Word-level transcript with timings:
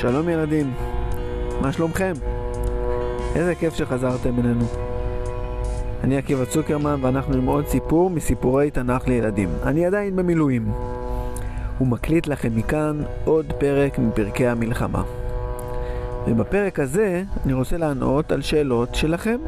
שלום 0.00 0.28
ילדים, 0.28 0.74
מה 1.60 1.72
שלומכם? 1.72 2.12
איזה 3.34 3.54
כיף 3.54 3.74
שחזרתם 3.74 4.38
אלינו. 4.38 4.64
אני 6.04 6.16
עקיבא 6.16 6.44
צוקרמן 6.44 6.98
ואנחנו 7.02 7.34
עם 7.34 7.46
עוד 7.46 7.66
סיפור 7.66 8.10
מסיפורי 8.10 8.70
תנ"ך 8.70 9.08
לילדים. 9.08 9.48
אני 9.62 9.86
עדיין 9.86 10.16
במילואים. 10.16 10.72
ומקליט 11.80 12.26
לכם 12.26 12.56
מכאן 12.56 13.02
עוד 13.24 13.52
פרק 13.58 13.98
מפרקי 13.98 14.46
המלחמה. 14.46 15.02
ובפרק 16.26 16.80
הזה 16.80 17.22
אני 17.44 17.52
רוצה 17.52 17.76
לענות 17.76 18.32
על 18.32 18.42
שאלות 18.42 18.94
שלכם. 18.94 19.40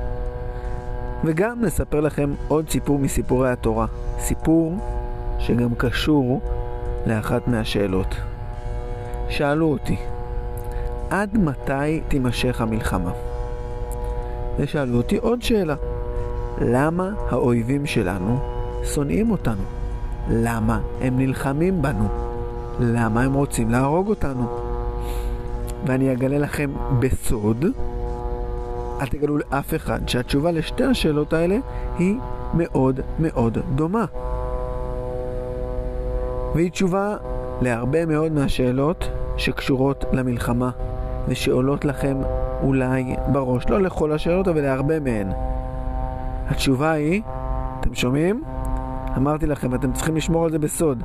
וגם 1.25 1.65
לספר 1.65 2.01
לכם 2.01 2.31
עוד 2.49 2.71
סיפור 2.71 2.99
מסיפורי 2.99 3.51
התורה. 3.51 3.87
סיפור 4.19 4.75
שגם 5.39 5.75
קשור 5.75 6.41
לאחת 7.07 7.49
מהשאלות. 7.49 8.15
שאלו 9.29 9.67
אותי, 9.67 9.97
עד 11.11 11.39
מתי 11.39 12.01
תימשך 12.09 12.61
המלחמה? 12.61 13.11
ושאלו 14.59 14.97
אותי 14.97 15.17
עוד 15.17 15.43
שאלה, 15.43 15.75
למה 16.61 17.11
האויבים 17.31 17.87
שלנו 17.87 18.39
שונאים 18.85 19.31
אותנו? 19.31 19.63
למה 20.31 20.81
הם 21.01 21.19
נלחמים 21.19 21.83
בנו? 21.83 22.09
למה 22.81 23.23
הם 23.23 23.35
רוצים 23.35 23.71
להרוג 23.71 24.09
אותנו? 24.09 24.47
ואני 25.87 26.13
אגלה 26.13 26.39
לכם 26.39 26.71
בסוד, 26.99 27.65
אל 29.01 29.07
תגלו 29.07 29.39
לאף 29.39 29.75
אחד, 29.75 30.09
שהתשובה 30.09 30.51
לשתי 30.51 30.85
השאלות 30.85 31.33
האלה 31.33 31.59
היא 31.99 32.17
מאוד 32.55 33.01
מאוד 33.19 33.59
דומה. 33.75 34.05
והיא 36.55 36.71
תשובה 36.71 37.17
להרבה 37.63 38.07
מאוד 38.07 38.33
מהשאלות 38.33 39.09
שקשורות 39.37 40.05
למלחמה 40.13 40.71
ושעולות 41.29 41.85
לכם 41.85 42.17
אולי 42.63 43.17
בראש. 43.33 43.69
לא 43.69 43.81
לכל 43.81 44.13
השאלות, 44.13 44.49
אבל 44.49 44.61
להרבה 44.61 45.01
מהן. 45.01 45.29
התשובה 46.49 46.91
היא, 46.91 47.23
אתם 47.81 47.95
שומעים? 47.95 48.43
אמרתי 49.17 49.47
לכם, 49.47 49.75
אתם 49.75 49.93
צריכים 49.93 50.17
לשמור 50.17 50.45
על 50.45 50.51
זה 50.51 50.59
בסוד. 50.59 51.03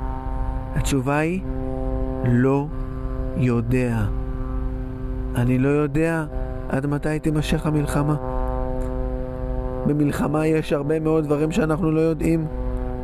התשובה 0.75 1.17
היא, 1.17 1.41
לא 2.25 2.65
יודע. 3.37 3.97
אני 5.35 5.57
לא 5.57 5.69
יודע 5.69 6.25
עד 6.69 6.85
מתי 6.85 7.19
תימשך 7.19 7.65
המלחמה. 7.65 8.15
במלחמה 9.85 10.47
יש 10.47 10.73
הרבה 10.73 10.99
מאוד 10.99 11.23
דברים 11.23 11.51
שאנחנו 11.51 11.91
לא 11.91 11.99
יודעים. 11.99 12.47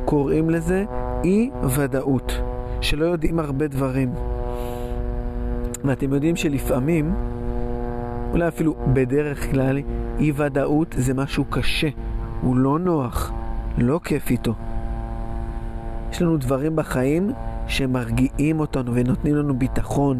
קוראים 0.05 0.49
לזה 0.49 0.85
אי 1.23 1.49
ודאות, 1.75 2.41
שלא 2.81 3.05
יודעים 3.05 3.39
הרבה 3.39 3.67
דברים. 3.67 4.13
ואתם 5.85 6.13
יודעים 6.13 6.35
שלפעמים, 6.35 7.15
אולי 8.31 8.47
אפילו 8.47 8.75
בדרך 8.93 9.51
כלל, 9.51 9.77
אי 10.19 10.31
ודאות 10.35 10.95
זה 10.97 11.13
משהו 11.13 11.45
קשה, 11.45 11.87
הוא 12.41 12.57
לא 12.57 12.79
נוח, 12.79 13.31
לא 13.77 13.99
כיף 14.03 14.29
איתו. 14.29 14.53
יש 16.11 16.21
לנו 16.21 16.37
דברים 16.37 16.75
בחיים 16.75 17.31
שמרגיעים 17.67 18.59
אותנו 18.59 18.95
ונותנים 18.95 19.35
לנו 19.35 19.59
ביטחון. 19.59 20.19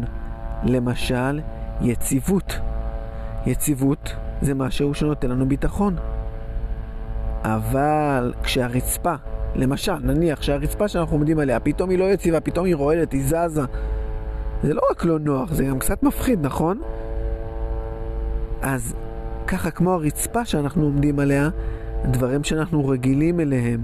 למשל, 0.64 1.40
יציבות. 1.80 2.60
יציבות 3.46 4.14
זה 4.42 4.54
משהו 4.54 4.94
שנותן 4.94 5.30
לנו 5.30 5.48
ביטחון. 5.48 5.96
אבל 7.44 8.32
כשהרצפה, 8.42 9.14
למשל, 9.54 9.98
נניח 10.02 10.42
שהרצפה 10.42 10.88
שאנחנו 10.88 11.16
עומדים 11.16 11.38
עליה, 11.38 11.60
פתאום 11.60 11.90
היא 11.90 11.98
לא 11.98 12.04
יציבה, 12.04 12.40
פתאום 12.40 12.66
היא 12.66 12.76
רועדת, 12.76 13.12
היא 13.12 13.22
זזה. 13.22 13.62
זה 14.62 14.74
לא 14.74 14.80
רק 14.90 15.04
לא 15.04 15.18
נוח, 15.18 15.52
זה 15.52 15.64
גם 15.64 15.78
קצת 15.78 16.02
מפחיד, 16.02 16.46
נכון? 16.46 16.80
אז 18.62 18.94
ככה 19.46 19.70
כמו 19.70 19.92
הרצפה 19.92 20.44
שאנחנו 20.44 20.84
עומדים 20.84 21.18
עליה, 21.18 21.48
דברים 22.04 22.44
שאנחנו 22.44 22.88
רגילים 22.88 23.40
אליהם, 23.40 23.80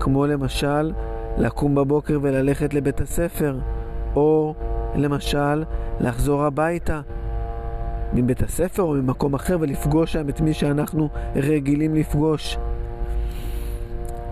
כמו 0.00 0.26
למשל 0.26 0.92
לקום 1.38 1.74
בבוקר 1.74 2.18
וללכת 2.22 2.74
לבית 2.74 3.00
הספר, 3.00 3.58
או 4.16 4.54
למשל 4.94 5.64
לחזור 6.00 6.44
הביתה 6.44 7.00
מבית 8.12 8.42
הספר 8.42 8.82
או 8.82 8.92
ממקום 8.94 9.34
אחר 9.34 9.56
ולפגוש 9.60 10.12
שם 10.12 10.28
את 10.28 10.40
מי 10.40 10.54
שאנחנו 10.54 11.08
רגילים 11.36 11.94
לפגוש. 11.94 12.58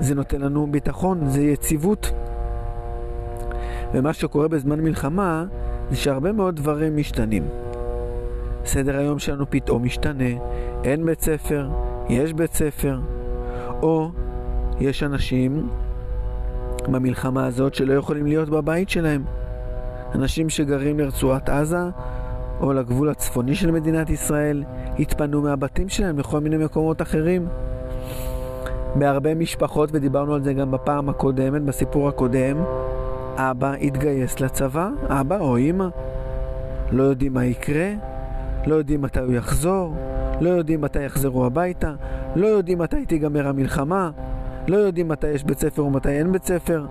זה 0.01 0.15
נותן 0.15 0.41
לנו 0.41 0.67
ביטחון, 0.71 1.29
זה 1.29 1.43
יציבות. 1.43 2.12
ומה 3.93 4.12
שקורה 4.12 4.49
בזמן 4.49 4.81
מלחמה 4.81 5.45
זה 5.91 5.97
שהרבה 5.97 6.33
מאוד 6.33 6.57
דברים 6.57 6.97
משתנים. 6.97 7.49
סדר 8.65 8.99
היום 8.99 9.19
שלנו 9.19 9.45
פתאום 9.51 9.85
משתנה, 9.85 10.31
אין 10.85 11.07
בית 11.07 11.21
ספר, 11.21 11.69
יש 12.09 12.33
בית 12.33 12.55
ספר, 12.55 12.99
או 13.83 14.11
יש 14.81 15.03
אנשים 15.03 15.69
במלחמה 16.89 17.47
הזאת 17.47 17.75
שלא 17.75 17.95
יכולים 17.95 18.27
להיות 18.27 18.49
בבית 18.49 18.89
שלהם. 18.89 19.25
אנשים 20.15 20.49
שגרים 20.49 20.99
לרצועת 20.99 21.49
עזה 21.49 21.79
או 22.61 22.73
לגבול 22.73 23.09
הצפוני 23.09 23.55
של 23.55 23.71
מדינת 23.71 24.11
ישראל 24.11 24.65
התפנו 24.99 25.43
מהבתים 25.43 25.89
שלהם 25.89 26.19
לכל 26.19 26.41
מיני 26.41 26.57
מקומות 26.57 27.03
אחרים. 27.03 27.49
בהרבה 28.95 29.35
משפחות, 29.35 29.91
ודיברנו 29.93 30.35
על 30.35 30.43
זה 30.43 30.53
גם 30.53 30.71
בפעם 30.71 31.09
הקודמת, 31.09 31.63
בסיפור 31.63 32.09
הקודם, 32.09 32.57
אבא 33.37 33.73
התגייס 33.73 34.41
לצבא, 34.41 34.89
אבא 35.09 35.39
או 35.39 35.59
אמא. 35.59 35.89
לא 36.93 37.03
יודעים 37.03 37.35
מה 37.35 37.45
יקרה, 37.45 37.93
לא 38.67 38.75
יודעים 38.75 39.03
מתי 39.03 39.21
הוא 39.21 39.33
יחזור, 39.33 39.95
לא 40.41 40.51
יודעים 40.51 40.81
מתי 40.81 41.03
יחזרו 41.03 41.47
הביתה, 41.47 41.93
לא 42.37 42.47
יודעים 42.47 42.79
מתי 42.79 43.07
תיגמר 43.07 43.49
המלחמה, 43.49 44.11
לא 44.69 44.77
יודעים 44.77 45.09
מתי 45.09 45.29
יש 45.29 45.45
בית 45.45 45.59
ספר 45.59 45.85
ומתי 45.85 46.09
אין 46.09 46.33
בית 46.33 46.45
ספר. 46.45 46.87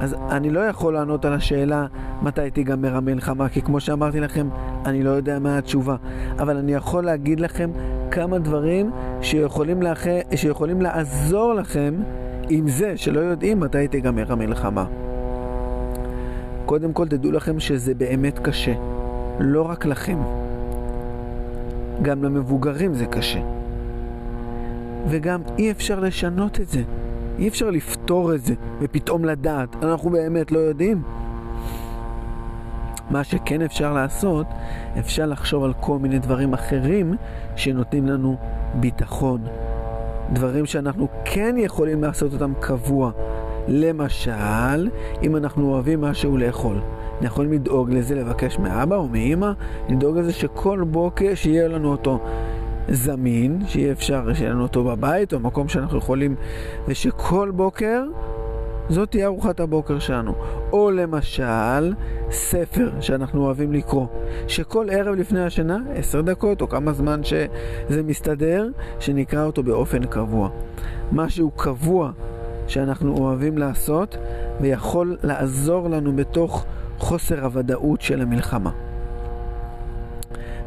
אז 0.00 0.16
אני 0.30 0.50
לא 0.50 0.60
יכול 0.60 0.94
לענות 0.94 1.24
על 1.24 1.32
השאלה 1.32 1.86
מתי 2.22 2.50
תיגמר 2.50 2.96
המלחמה, 2.96 3.48
כי 3.48 3.62
כמו 3.62 3.80
שאמרתי 3.80 4.20
לכם, 4.20 4.48
אני 4.86 5.02
לא 5.02 5.10
יודע 5.10 5.38
מה 5.38 5.58
התשובה. 5.58 5.96
אבל 6.38 6.56
אני 6.56 6.74
יכול 6.74 7.04
להגיד 7.04 7.40
לכם 7.40 7.70
כמה 8.10 8.38
דברים 8.38 8.90
שיכולים, 9.20 9.82
לאח... 9.82 10.04
שיכולים 10.34 10.82
לעזור 10.82 11.54
לכם 11.54 11.94
עם 12.48 12.68
זה 12.68 12.96
שלא 12.96 13.20
יודעים 13.20 13.60
מתי 13.60 13.88
תיגמר 13.88 14.32
המלחמה. 14.32 14.84
קודם 16.66 16.92
כל 16.92 17.08
תדעו 17.08 17.32
לכם 17.32 17.60
שזה 17.60 17.94
באמת 17.94 18.38
קשה. 18.38 18.74
לא 19.40 19.62
רק 19.62 19.86
לכם. 19.86 20.18
גם 22.02 22.24
למבוגרים 22.24 22.94
זה 22.94 23.06
קשה. 23.06 23.40
וגם 25.08 25.40
אי 25.58 25.70
אפשר 25.70 26.00
לשנות 26.00 26.60
את 26.60 26.68
זה. 26.68 26.82
אי 27.38 27.48
אפשר 27.48 27.70
לפתור 27.70 28.34
את 28.34 28.44
זה 28.44 28.54
ופתאום 28.80 29.24
לדעת, 29.24 29.84
אנחנו 29.84 30.10
באמת 30.10 30.52
לא 30.52 30.58
יודעים. 30.58 31.02
מה 33.10 33.24
שכן 33.24 33.62
אפשר 33.62 33.92
לעשות, 33.92 34.46
אפשר 34.98 35.26
לחשוב 35.26 35.64
על 35.64 35.72
כל 35.80 35.98
מיני 35.98 36.18
דברים 36.18 36.52
אחרים 36.52 37.14
שנותנים 37.56 38.06
לנו 38.06 38.36
ביטחון. 38.74 39.40
דברים 40.32 40.66
שאנחנו 40.66 41.08
כן 41.24 41.54
יכולים 41.58 42.02
לעשות 42.02 42.32
אותם 42.32 42.52
קבוע. 42.60 43.12
למשל, 43.68 44.88
אם 45.22 45.36
אנחנו 45.36 45.72
אוהבים 45.72 46.00
משהו 46.00 46.36
לאכול. 46.36 46.76
אנחנו 46.76 47.26
יכולים 47.26 47.52
לדאוג 47.52 47.90
לזה, 47.90 48.14
לבקש 48.14 48.58
מאבא 48.58 48.96
או 48.96 49.08
מאמא, 49.08 49.52
לדאוג 49.88 50.18
לזה 50.18 50.32
שכל 50.32 50.84
בוקר 50.90 51.34
שיהיה 51.34 51.68
לנו 51.68 51.90
אותו 51.90 52.18
זמין, 52.88 53.58
שיהיה 53.66 53.92
אפשר 53.92 54.34
שיהיה 54.34 54.50
לנו 54.50 54.62
אותו 54.62 54.84
בבית 54.84 55.34
או 55.34 55.40
מקום 55.40 55.68
שאנחנו 55.68 55.98
יכולים, 55.98 56.34
ושכל 56.88 57.50
בוקר 57.54 58.04
זאת 58.88 59.10
תהיה 59.10 59.26
ארוחת 59.26 59.60
הבוקר 59.60 59.98
שלנו. 59.98 60.34
או 60.72 60.90
למשל, 60.90 61.94
ספר 62.30 62.90
שאנחנו 63.00 63.44
אוהבים 63.44 63.72
לקרוא, 63.72 64.06
שכל 64.48 64.86
ערב 64.90 65.14
לפני 65.14 65.44
השינה, 65.44 65.78
עשר 65.94 66.20
דקות 66.20 66.60
או 66.60 66.68
כמה 66.68 66.92
זמן 66.92 67.20
שזה 67.24 68.02
מסתדר, 68.02 68.68
שנקרא 69.00 69.44
אותו 69.44 69.62
באופן 69.62 70.06
קבוע. 70.06 70.48
משהו 71.12 71.50
קבוע 71.50 72.10
שאנחנו 72.66 73.16
אוהבים 73.16 73.58
לעשות 73.58 74.16
ויכול 74.60 75.16
לעזור 75.22 75.88
לנו 75.88 76.16
בתוך 76.16 76.64
חוסר 76.98 77.44
הוודאות 77.44 78.00
של 78.00 78.20
המלחמה. 78.20 78.70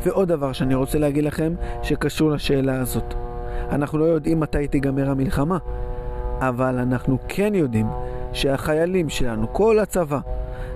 ועוד 0.03 0.27
דבר 0.27 0.53
שאני 0.53 0.75
רוצה 0.75 0.99
להגיד 0.99 1.23
לכם 1.23 1.53
שקשור 1.83 2.31
לשאלה 2.31 2.79
הזאת. 2.79 3.13
אנחנו 3.69 3.97
לא 3.97 4.05
יודעים 4.05 4.39
מתי 4.39 4.67
תיגמר 4.67 5.09
המלחמה, 5.09 5.57
אבל 6.39 6.79
אנחנו 6.79 7.17
כן 7.27 7.55
יודעים 7.55 7.87
שהחיילים 8.33 9.09
שלנו, 9.09 9.53
כל 9.53 9.79
הצבא 9.79 10.19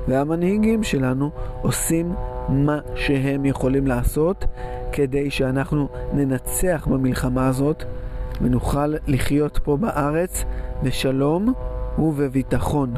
והמנהיגים 0.07 0.83
שלנו 0.83 1.29
עושים 1.61 2.13
מה 2.49 2.79
שהם 2.95 3.45
יכולים 3.45 3.87
לעשות 3.87 4.45
כדי 4.91 5.31
שאנחנו 5.31 5.87
ננצח 6.13 6.87
במלחמה 6.91 7.47
הזאת 7.47 7.83
ונוכל 8.41 8.93
לחיות 9.07 9.59
פה 9.63 9.77
בארץ 9.77 10.43
בשלום 10.83 11.53
ובביטחון 11.99 12.93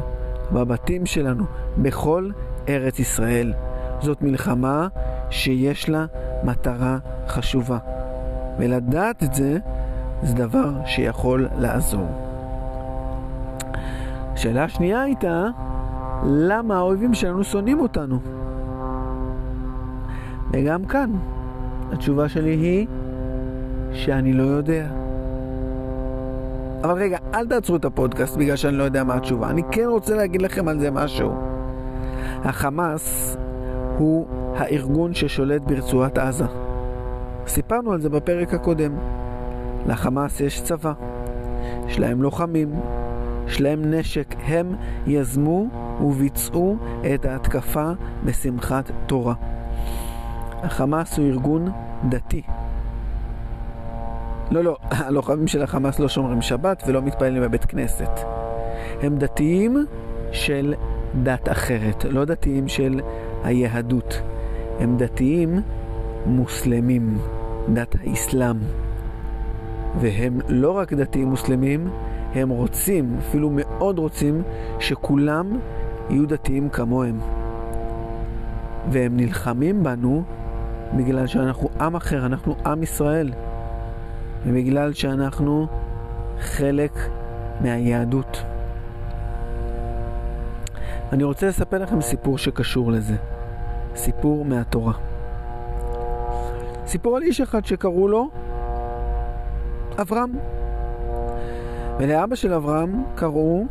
בבתים 0.52 1.06
שלנו, 1.06 1.44
בכל 1.78 2.30
ארץ 2.68 2.98
ישראל. 2.98 3.52
זאת 4.00 4.22
מלחמה 4.22 4.88
שיש 5.30 5.88
לה 5.88 6.06
מטרה 6.44 6.98
חשובה. 7.28 7.78
ולדעת 8.58 9.22
את 9.22 9.34
זה, 9.34 9.58
זה 10.22 10.34
דבר 10.34 10.70
שיכול 10.86 11.48
לעזור. 11.58 12.06
השאלה 14.32 14.64
השנייה 14.64 15.02
הייתה, 15.02 15.46
למה 16.24 16.76
האויבים 16.76 17.14
שלנו 17.14 17.44
שונאים 17.44 17.80
אותנו? 17.80 18.18
וגם 20.52 20.84
כאן, 20.84 21.10
התשובה 21.92 22.28
שלי 22.28 22.50
היא 22.50 22.86
שאני 23.92 24.32
לא 24.32 24.42
יודע. 24.42 25.03
אבל 26.84 27.02
רגע, 27.02 27.18
אל 27.34 27.46
תעצרו 27.46 27.76
את 27.76 27.84
הפודקאסט 27.84 28.36
בגלל 28.36 28.56
שאני 28.56 28.76
לא 28.76 28.82
יודע 28.82 29.04
מה 29.04 29.14
התשובה. 29.14 29.50
אני 29.50 29.62
כן 29.70 29.84
רוצה 29.84 30.16
להגיד 30.16 30.42
לכם 30.42 30.68
על 30.68 30.80
זה 30.80 30.90
משהו. 30.90 31.32
החמאס 32.44 33.36
הוא 33.98 34.26
הארגון 34.56 35.14
ששולט 35.14 35.62
ברצועת 35.62 36.18
עזה. 36.18 36.44
סיפרנו 37.46 37.92
על 37.92 38.00
זה 38.00 38.08
בפרק 38.08 38.54
הקודם. 38.54 38.92
לחמאס 39.86 40.40
יש 40.40 40.62
צבא, 40.62 40.92
יש 41.86 41.98
להם 41.98 42.22
לוחמים, 42.22 42.80
יש 43.46 43.60
להם 43.60 43.94
נשק. 43.94 44.34
הם 44.38 44.74
יזמו 45.06 45.66
וביצעו 46.00 46.76
את 47.14 47.24
ההתקפה 47.24 47.90
בשמחת 48.24 48.90
תורה. 49.06 49.34
החמאס 50.62 51.18
הוא 51.18 51.26
ארגון 51.26 51.68
דתי. 52.08 52.42
לא, 54.50 54.64
לא, 54.64 54.76
הלוחמים 54.90 55.48
של 55.48 55.62
החמאס 55.62 55.98
לא 55.98 56.08
שומרים 56.08 56.42
שבת 56.42 56.82
ולא 56.86 57.02
מתפללים 57.02 57.42
בבית 57.42 57.64
כנסת. 57.64 58.10
הם 59.02 59.18
דתיים 59.18 59.86
של 60.32 60.74
דת 61.22 61.48
אחרת, 61.48 62.04
לא 62.04 62.24
דתיים 62.24 62.68
של 62.68 63.00
היהדות. 63.44 64.20
הם 64.80 64.96
דתיים 64.96 65.60
מוסלמים, 66.26 67.18
דת 67.72 67.96
האסלאם. 68.04 68.56
והם 70.00 70.40
לא 70.48 70.70
רק 70.70 70.92
דתיים 70.92 71.28
מוסלמים, 71.28 71.88
הם 72.34 72.48
רוצים, 72.48 73.16
אפילו 73.18 73.50
מאוד 73.52 73.98
רוצים, 73.98 74.42
שכולם 74.80 75.58
יהיו 76.10 76.26
דתיים 76.26 76.68
כמוהם. 76.68 77.18
והם 78.90 79.16
נלחמים 79.16 79.82
בנו 79.82 80.22
בגלל 80.96 81.26
שאנחנו 81.26 81.68
עם 81.80 81.96
אחר, 81.96 82.26
אנחנו 82.26 82.56
עם 82.66 82.82
ישראל. 82.82 83.30
ובגלל 84.46 84.92
שאנחנו 84.92 85.66
חלק 86.40 86.92
מהיהדות. 87.60 88.42
אני 91.12 91.24
רוצה 91.24 91.46
לספר 91.46 91.78
לכם 91.78 92.00
סיפור 92.00 92.38
שקשור 92.38 92.92
לזה. 92.92 93.14
סיפור 93.96 94.44
מהתורה. 94.44 94.92
סיפור 96.86 97.16
על 97.16 97.22
איש 97.22 97.40
אחד 97.40 97.64
שקראו 97.64 98.08
לו 98.08 98.30
אברהם. 100.00 100.32
ולאבא 101.98 102.34
של 102.36 102.52
אברהם 102.52 103.04
קראו 103.14 103.64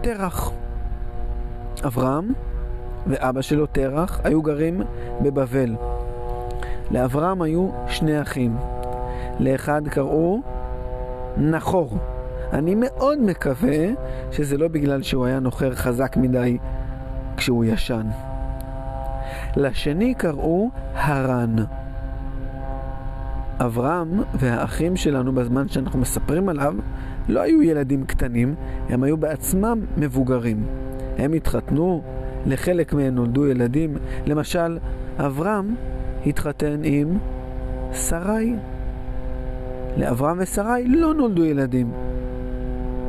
תרח. 0.00 0.52
אברהם 1.86 2.32
ואבא 3.06 3.42
שלו 3.42 3.66
תרח 3.66 4.20
היו 4.24 4.42
גרים 4.42 4.82
בבבל. 5.22 5.76
לאברהם 6.90 7.42
היו 7.42 7.70
שני 7.88 8.22
אחים. 8.22 8.56
לאחד 9.40 9.88
קראו 9.88 10.40
נחור. 11.36 11.98
אני 12.52 12.74
מאוד 12.74 13.18
מקווה 13.18 13.86
שזה 14.30 14.58
לא 14.58 14.68
בגלל 14.68 15.02
שהוא 15.02 15.26
היה 15.26 15.40
נוחר 15.40 15.74
חזק 15.74 16.16
מדי 16.16 16.58
כשהוא 17.36 17.64
ישן. 17.64 18.06
לשני 19.56 20.14
קראו 20.14 20.70
הרן. 20.94 21.56
אברהם 23.58 24.22
והאחים 24.34 24.96
שלנו 24.96 25.32
בזמן 25.32 25.68
שאנחנו 25.68 25.98
מספרים 25.98 26.48
עליו 26.48 26.74
לא 27.28 27.40
היו 27.40 27.62
ילדים 27.62 28.04
קטנים, 28.04 28.54
הם 28.88 29.02
היו 29.02 29.16
בעצמם 29.16 29.80
מבוגרים. 29.96 30.66
הם 31.18 31.32
התחתנו, 31.32 32.02
לחלק 32.46 32.92
מהם 32.92 33.14
נולדו 33.14 33.46
ילדים. 33.46 33.96
למשל, 34.26 34.78
אברהם 35.18 35.74
התחתן 36.26 36.80
עם 36.84 37.18
שרי. 37.92 38.54
לאברהם 39.96 40.36
ושרי 40.40 40.84
לא 40.88 41.14
נולדו 41.14 41.44
ילדים. 41.44 41.92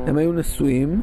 הם 0.07 0.18
היו 0.18 0.33
נשואים 0.33 1.01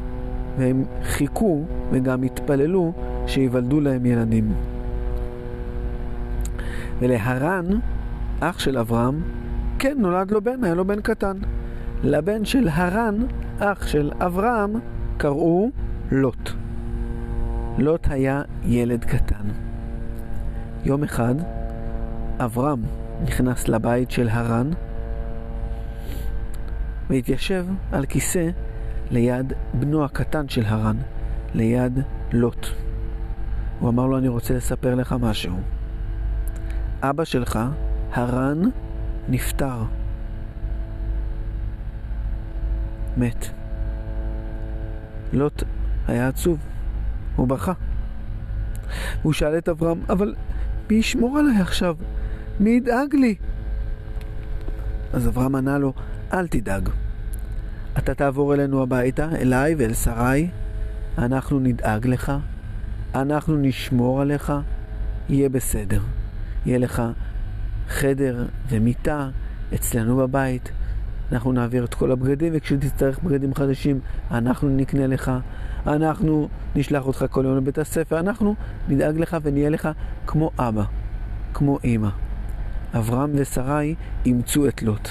והם 0.57 0.83
חיכו 1.03 1.63
וגם 1.91 2.23
התפללו 2.23 2.93
שיוולדו 3.27 3.79
להם 3.79 4.05
ילדים. 4.05 4.53
ולהרן, 6.99 7.65
אח 8.39 8.59
של 8.59 8.77
אברהם, 8.77 9.21
כן 9.79 9.97
נולד 9.97 10.31
לו 10.31 10.41
בן, 10.41 10.63
היה 10.63 10.73
לו 10.73 10.85
בן 10.85 11.01
קטן. 11.01 11.37
לבן 12.03 12.45
של 12.45 12.67
הרן, 12.71 13.15
אח 13.59 13.87
של 13.87 14.11
אברהם, 14.19 14.73
קראו 15.17 15.69
לוט. 16.11 16.49
לוט 17.77 18.07
היה 18.09 18.41
ילד 18.65 19.05
קטן. 19.05 19.47
יום 20.85 21.03
אחד, 21.03 21.35
אברהם 22.39 22.81
נכנס 23.23 23.67
לבית 23.67 24.11
של 24.11 24.29
הרן 24.29 24.69
והתיישב 27.09 27.65
על 27.91 28.05
כיסא 28.05 28.49
ליד 29.11 29.53
בנו 29.73 30.05
הקטן 30.05 30.49
של 30.49 30.65
הרן, 30.65 30.97
ליד 31.53 31.99
לוט. 32.31 32.67
הוא 33.79 33.89
אמר 33.89 34.05
לו, 34.05 34.17
אני 34.17 34.27
רוצה 34.27 34.53
לספר 34.53 34.95
לך 34.95 35.15
משהו. 35.21 35.59
אבא 37.01 37.23
שלך, 37.23 37.59
הרן, 38.11 38.61
נפטר. 39.29 39.83
מת. 43.17 43.45
לוט 45.33 45.63
היה 46.07 46.27
עצוב, 46.27 46.59
הוא 47.35 47.47
בכה. 47.47 47.73
הוא 49.21 49.33
שאל 49.33 49.57
את 49.57 49.69
אברהם, 49.69 50.01
אבל 50.09 50.35
מי 50.89 50.95
ישמור 50.95 51.39
עליי 51.39 51.61
עכשיו? 51.61 51.95
מי 52.59 52.69
ידאג 52.69 53.15
לי? 53.15 53.35
אז 55.13 55.27
אברהם 55.27 55.55
ענה 55.55 55.77
לו, 55.77 55.93
אל 56.33 56.47
תדאג. 56.47 56.89
אתה 57.97 58.13
תעבור 58.13 58.53
אלינו 58.53 58.83
הביתה, 58.83 59.29
אליי 59.35 59.75
ואל 59.77 59.93
שרי, 59.93 60.49
אנחנו 61.17 61.59
נדאג 61.59 62.07
לך, 62.07 62.31
אנחנו 63.15 63.57
נשמור 63.57 64.21
עליך, 64.21 64.53
יהיה 65.29 65.49
בסדר. 65.49 66.01
יהיה 66.65 66.77
לך 66.77 67.03
חדר 67.89 68.45
ומיטה 68.69 69.29
אצלנו 69.73 70.17
בבית, 70.17 70.71
אנחנו 71.31 71.51
נעביר 71.51 71.83
את 71.83 71.93
כל 71.93 72.11
הבגדים, 72.11 72.53
וכשתצטרך 72.55 73.19
בגדים 73.19 73.55
חדשים, 73.55 73.99
אנחנו 74.31 74.69
נקנה 74.69 75.07
לך, 75.07 75.31
אנחנו 75.87 76.49
נשלח 76.75 77.05
אותך 77.05 77.25
כל 77.29 77.45
יום 77.45 77.57
לבית 77.57 77.77
הספר, 77.77 78.19
אנחנו 78.19 78.55
נדאג 78.89 79.17
לך 79.17 79.37
ונהיה 79.43 79.69
לך 79.69 79.89
כמו 80.27 80.51
אבא, 80.59 80.83
כמו 81.53 81.79
אימא. 81.83 82.09
אברהם 82.93 83.31
ושרי 83.35 83.95
אימצו 84.25 84.67
את 84.67 84.83
לוט. 84.83 85.09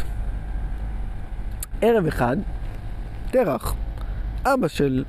ערב 1.80 2.06
אחד, 2.06 2.36
תרח, 3.30 3.74
אבא 4.44 4.68
של 4.68 5.04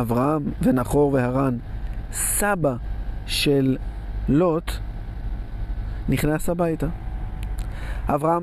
אברהם 0.00 0.42
ונחור 0.62 1.12
והרן, 1.12 1.56
סבא 2.12 2.74
של 3.26 3.76
לוט, 4.28 4.72
נכנס 6.08 6.48
הביתה. 6.48 6.86
אברהם, 8.06 8.42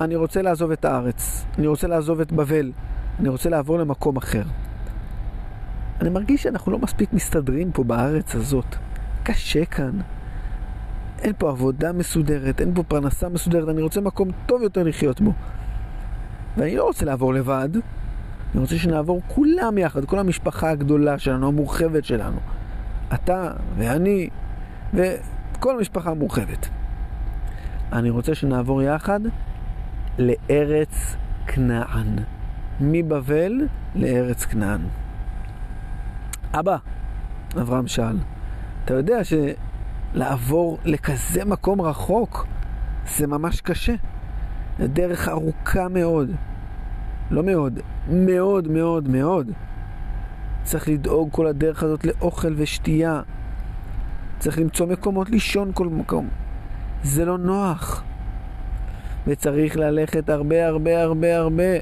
אני 0.00 0.16
רוצה 0.16 0.42
לעזוב 0.42 0.70
את 0.70 0.84
הארץ, 0.84 1.44
אני 1.58 1.66
רוצה 1.66 1.86
לעזוב 1.86 2.20
את 2.20 2.32
בבל, 2.32 2.72
אני 3.20 3.28
רוצה 3.28 3.50
לעבור 3.50 3.78
למקום 3.78 4.16
אחר. 4.16 4.42
אני 6.00 6.10
מרגיש 6.10 6.42
שאנחנו 6.42 6.72
לא 6.72 6.78
מספיק 6.78 7.12
מסתדרים 7.12 7.72
פה 7.72 7.84
בארץ 7.84 8.34
הזאת. 8.34 8.76
קשה 9.22 9.64
כאן. 9.64 10.00
אין 11.18 11.32
פה 11.38 11.50
עבודה 11.50 11.92
מסודרת, 11.92 12.60
אין 12.60 12.74
פה 12.74 12.82
פרנסה 12.82 13.28
מסודרת, 13.28 13.68
אני 13.68 13.82
רוצה 13.82 14.00
מקום 14.00 14.28
טוב 14.46 14.62
יותר 14.62 14.82
לחיות 14.82 15.20
בו. 15.20 15.32
ואני 16.56 16.76
לא 16.76 16.84
רוצה 16.84 17.04
לעבור 17.04 17.34
לבד, 17.34 17.68
אני 18.52 18.60
רוצה 18.60 18.78
שנעבור 18.78 19.20
כולם 19.28 19.78
יחד, 19.78 20.04
כל 20.04 20.18
המשפחה 20.18 20.70
הגדולה 20.70 21.18
שלנו, 21.18 21.48
המורחבת 21.48 22.04
שלנו. 22.04 22.38
אתה 23.14 23.52
ואני 23.76 24.28
וכל 24.94 25.76
המשפחה 25.76 26.10
המורחבת. 26.10 26.68
אני 27.92 28.10
רוצה 28.10 28.34
שנעבור 28.34 28.82
יחד 28.82 29.20
לארץ 30.18 31.16
כנען. 31.46 32.16
מבבל 32.80 33.52
לארץ 33.94 34.44
כנען. 34.44 34.80
אבא, 36.54 36.76
אברהם 37.60 37.86
שאל, 37.86 38.16
אתה 38.84 38.94
יודע 38.94 39.18
שלעבור 39.24 40.78
לכזה 40.84 41.44
מקום 41.44 41.80
רחוק 41.80 42.46
זה 43.06 43.26
ממש 43.26 43.60
קשה. 43.60 43.94
זו 44.78 44.86
דרך 44.86 45.28
ארוכה 45.28 45.88
מאוד. 45.88 46.30
לא 47.30 47.42
מאוד, 47.42 47.78
מאוד 48.08 48.68
מאוד 48.68 49.08
מאוד. 49.08 49.50
צריך 50.62 50.88
לדאוג 50.88 51.28
כל 51.32 51.46
הדרך 51.46 51.82
הזאת 51.82 52.04
לאוכל 52.04 52.52
ושתייה. 52.56 53.20
צריך 54.38 54.58
למצוא 54.58 54.86
מקומות 54.86 55.30
לישון 55.30 55.70
כל 55.74 55.88
מקום. 55.88 56.28
זה 57.02 57.24
לא 57.24 57.38
נוח. 57.38 58.04
וצריך 59.26 59.76
ללכת 59.76 60.30
הרבה 60.30 60.66
הרבה 60.66 61.02
הרבה 61.02 61.36
הרבה. 61.36 61.78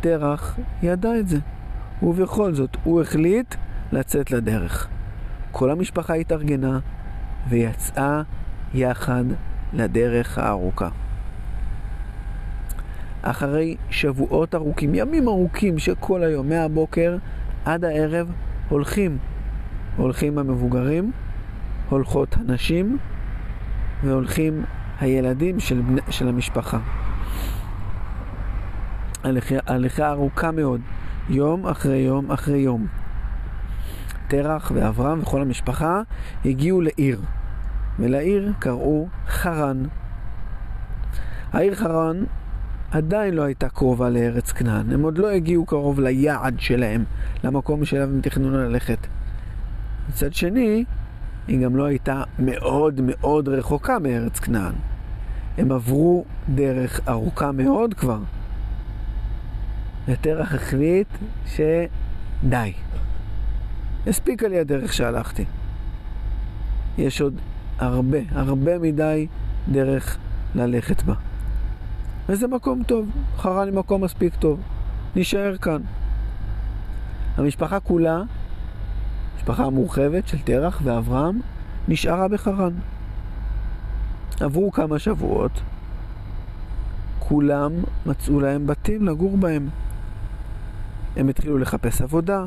תרח 0.00 0.58
ידע 0.82 1.18
את 1.18 1.28
זה, 1.28 1.38
ובכל 2.02 2.54
זאת 2.54 2.76
הוא 2.84 3.00
החליט 3.00 3.54
לצאת 3.92 4.30
לדרך. 4.30 4.88
כל 5.52 5.70
המשפחה 5.70 6.14
התארגנה 6.14 6.78
ויצאה 7.48 8.22
יחד 8.74 9.24
לדרך 9.72 10.38
הארוכה. 10.38 10.88
אחרי 13.22 13.76
שבועות 13.90 14.54
ארוכים, 14.54 14.94
ימים 14.94 15.28
ארוכים 15.28 15.78
שכל 15.78 16.22
היום, 16.22 16.48
מהבוקר 16.48 17.16
עד 17.64 17.84
הערב, 17.84 18.32
הולכים. 18.68 19.18
הולכים 19.96 20.38
המבוגרים, 20.38 21.12
הולכות 21.88 22.36
הנשים, 22.36 22.98
והולכים 24.04 24.64
הילדים 25.00 25.60
של, 25.60 25.82
של 26.10 26.28
המשפחה. 26.28 26.78
הליכה, 29.24 29.54
הליכה 29.66 30.10
ארוכה 30.10 30.50
מאוד, 30.50 30.80
יום 31.28 31.66
אחרי 31.66 31.98
יום 31.98 32.30
אחרי 32.30 32.58
יום. 32.58 32.86
תרח 34.28 34.72
ואברהם 34.74 35.20
וכל 35.20 35.42
המשפחה 35.42 36.02
הגיעו 36.44 36.80
לעיר, 36.80 37.20
ולעיר 38.00 38.52
קראו 38.58 39.08
חרן. 39.28 39.82
העיר 41.52 41.74
חרן 41.74 42.24
עדיין 42.90 43.34
לא 43.34 43.42
הייתה 43.42 43.68
קרובה 43.68 44.10
לארץ 44.10 44.52
כנען, 44.52 44.92
הם 44.92 45.02
עוד 45.02 45.18
לא 45.18 45.30
הגיעו 45.30 45.66
קרוב 45.66 46.00
ליעד 46.00 46.60
שלהם, 46.60 47.04
למקום 47.44 47.84
שאליו 47.84 48.08
הם 48.08 48.20
תכננו 48.20 48.58
ללכת. 48.58 48.98
מצד 50.08 50.34
שני, 50.34 50.84
היא 51.48 51.64
גם 51.64 51.76
לא 51.76 51.84
הייתה 51.84 52.22
מאוד 52.38 53.00
מאוד 53.04 53.48
רחוקה 53.48 53.98
מארץ 53.98 54.38
כנען. 54.38 54.74
הם 55.58 55.72
עברו 55.72 56.24
דרך 56.54 57.00
ארוכה 57.08 57.52
מאוד 57.52 57.94
כבר. 57.94 58.18
ותרח 60.08 60.54
החליט 60.54 61.08
שדי. 61.46 62.72
הספיקה 64.06 64.48
לי 64.48 64.58
הדרך 64.58 64.92
שהלכתי. 64.92 65.44
יש 66.98 67.20
עוד 67.20 67.34
הרבה, 67.80 68.18
הרבה 68.30 68.78
מדי 68.78 69.26
דרך 69.72 70.18
ללכת 70.54 71.02
בה. 71.02 71.14
וזה 72.28 72.46
מקום 72.46 72.82
טוב, 72.82 73.10
חרן 73.36 73.68
היא 73.68 73.74
מקום 73.74 74.04
מספיק 74.04 74.34
טוב. 74.34 74.60
נשאר 75.16 75.56
כאן. 75.56 75.82
המשפחה 77.36 77.80
כולה, 77.80 78.22
משפחה 79.36 79.64
המורחבת 79.64 80.28
של 80.28 80.38
תרח 80.38 80.80
ואברהם, 80.84 81.40
נשארה 81.88 82.28
בחרן. 82.28 82.72
עברו 84.40 84.72
כמה 84.72 84.98
שבועות, 84.98 85.60
כולם 87.18 87.72
מצאו 88.06 88.40
להם 88.40 88.66
בתים 88.66 89.06
לגור 89.06 89.36
בהם. 89.36 89.68
הם 91.16 91.28
התחילו 91.28 91.58
לחפש 91.58 92.02
עבודה, 92.02 92.44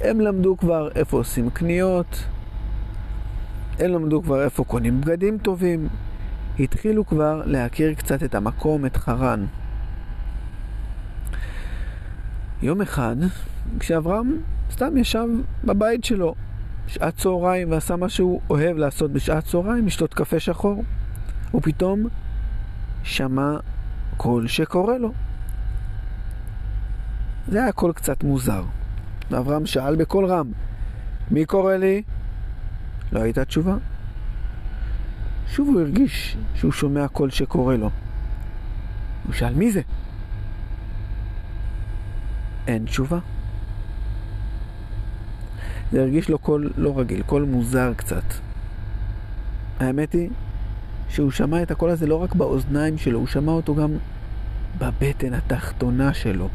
הם 0.00 0.20
למדו 0.20 0.56
כבר 0.56 0.88
איפה 0.94 1.16
עושים 1.16 1.50
קניות, 1.50 2.24
הם 3.80 3.90
למדו 3.90 4.22
כבר 4.22 4.44
איפה 4.44 4.64
קונים 4.64 5.00
בגדים 5.00 5.38
טובים, 5.38 5.88
התחילו 6.58 7.06
כבר 7.06 7.42
להכיר 7.44 7.94
קצת 7.94 8.22
את 8.22 8.34
המקום, 8.34 8.86
את 8.86 8.96
חרן. 8.96 9.46
יום 12.62 12.80
אחד, 12.80 13.16
כשאברהם 13.78 14.36
סתם 14.72 14.96
ישב 14.96 15.26
בבית 15.64 16.04
שלו, 16.04 16.34
שעת 16.86 17.16
צהריים, 17.16 17.70
ועשה 17.70 17.96
מה 17.96 18.08
שהוא 18.08 18.40
אוהב 18.50 18.76
לעשות 18.76 19.12
בשעת 19.12 19.44
צהריים, 19.44 19.86
לשתות 19.86 20.14
קפה 20.14 20.40
שחור, 20.40 20.84
הוא 21.50 21.62
פתאום 21.62 22.06
שמע 23.02 23.56
קול 24.16 24.46
שקורא 24.46 24.98
לו. 24.98 25.12
זה 27.48 27.62
היה 27.62 27.72
קול 27.72 27.92
קצת 27.92 28.24
מוזר. 28.24 28.62
ואברהם 29.30 29.66
שאל 29.66 29.96
בקול 29.96 30.26
רם, 30.26 30.52
מי 31.30 31.44
קורא 31.44 31.76
לי? 31.76 32.02
לא 33.12 33.20
הייתה 33.20 33.44
תשובה. 33.44 33.76
שוב 35.46 35.68
הוא 35.68 35.80
הרגיש 35.80 36.36
שהוא 36.54 36.72
שומע 36.72 37.08
קול 37.08 37.30
שקורא 37.30 37.76
לו. 37.76 37.90
הוא 39.26 39.34
שאל, 39.34 39.54
מי 39.54 39.72
זה? 39.72 39.80
אין 42.66 42.84
תשובה. 42.84 43.18
זה 45.92 46.00
הרגיש 46.00 46.28
לו 46.28 46.38
קול 46.38 46.72
לא 46.76 46.98
רגיל, 46.98 47.22
קול 47.22 47.42
מוזר 47.42 47.92
קצת. 47.96 48.22
האמת 49.80 50.12
היא 50.12 50.30
שהוא 51.08 51.30
שמע 51.30 51.62
את 51.62 51.70
הקול 51.70 51.90
הזה 51.90 52.06
לא 52.06 52.22
רק 52.22 52.34
באוזניים 52.34 52.98
שלו, 52.98 53.18
הוא 53.18 53.26
שמע 53.26 53.52
אותו 53.52 53.74
גם 53.74 53.90
בבטן 54.78 55.34
התחתונה 55.34 56.14
שלו. 56.14 56.48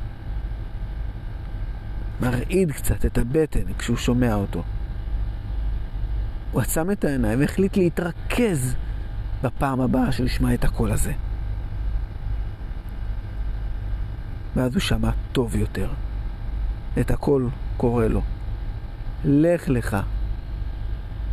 מרעיד 2.21 2.71
קצת 2.71 3.05
את 3.05 3.17
הבטן 3.17 3.74
כשהוא 3.77 3.97
שומע 3.97 4.33
אותו. 4.33 4.63
הוא 6.55 6.62
עצם 6.62 6.91
את 6.91 7.05
העיניים 7.05 7.39
והחליט 7.39 7.77
להתרכז 7.77 8.75
בפעם 9.43 9.81
הבאה 9.81 10.12
שהוא 10.12 10.25
ישמע 10.25 10.53
את 10.53 10.63
הקול 10.63 10.91
הזה. 10.91 11.13
ואז 14.55 14.74
הוא 14.74 14.81
שמע 14.81 15.09
טוב 15.31 15.55
יותר. 15.55 15.89
את 17.00 17.12
הקול 17.12 17.50
קורא 17.77 18.05
לו, 18.05 18.21
לך 19.25 19.69
לך 19.69 19.97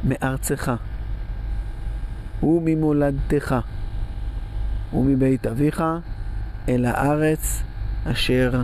מארצך 0.04 0.72
וממולדתך 2.42 3.54
ומבית 4.92 5.46
אביך 5.46 5.82
אל 6.68 6.84
הארץ 6.84 7.62
אשר 8.04 8.62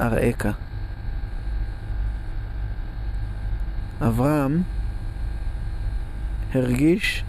אראך. 0.00 0.46
אברהם 4.02 4.62
הרגיש 6.56 7.24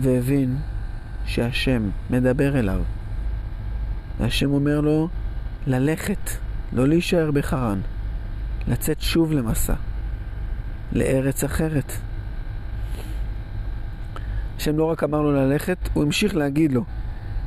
והבין 0.00 0.56
שהשם 1.26 1.90
מדבר 2.10 2.58
אליו. 2.58 2.80
והשם 4.18 4.50
אומר 4.50 4.80
לו 4.80 5.08
ללכת, 5.66 6.30
לא 6.72 6.88
להישאר 6.88 7.30
בחרן, 7.30 7.80
לצאת 8.68 9.00
שוב 9.00 9.32
למסע, 9.32 9.74
לארץ 10.92 11.44
אחרת. 11.44 11.92
השם 14.56 14.78
לא 14.78 14.84
רק 14.84 15.04
אמר 15.04 15.20
לו 15.20 15.32
ללכת, 15.32 15.78
הוא 15.92 16.02
המשיך 16.04 16.36
להגיד 16.36 16.72
לו, 16.72 16.84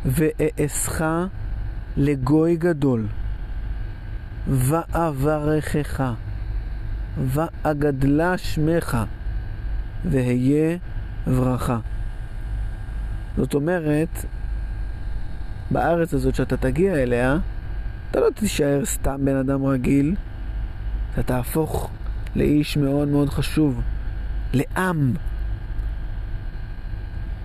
ואעשך 0.05 1.01
לגוי 1.97 2.55
גדול, 2.55 3.07
ואברכך, 4.47 6.03
ואגדלה 7.17 8.37
שמך, 8.37 8.97
והיה 10.05 10.77
ברכה. 11.27 11.79
זאת 13.37 13.53
אומרת, 13.53 14.25
בארץ 15.71 16.13
הזאת 16.13 16.35
שאתה 16.35 16.57
תגיע 16.57 16.95
אליה, 16.95 17.37
אתה 18.11 18.19
לא 18.19 18.29
תישאר 18.35 18.85
סתם 18.85 19.25
בן 19.25 19.35
אדם 19.35 19.65
רגיל, 19.65 20.15
אתה 21.13 21.23
תהפוך 21.23 21.89
לאיש 22.35 22.77
מאוד 22.77 23.07
מאוד 23.07 23.29
חשוב, 23.29 23.81
לעם. 24.53 25.13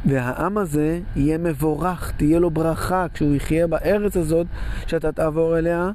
והעם 0.07 0.59
הזה 0.59 1.01
יהיה 1.17 1.39
מבורך, 1.39 2.13
תהיה 2.17 2.39
לו 2.39 2.51
ברכה 2.51 3.07
כשהוא 3.15 3.35
יחיה 3.35 3.67
בארץ 3.67 4.17
הזאת 4.17 4.47
שאתה 4.87 5.13
תעבור 5.13 5.59
אליה, 5.59 5.91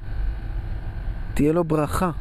תהיה 1.34 1.54
לו 1.54 1.64
ברכה. 1.64 2.12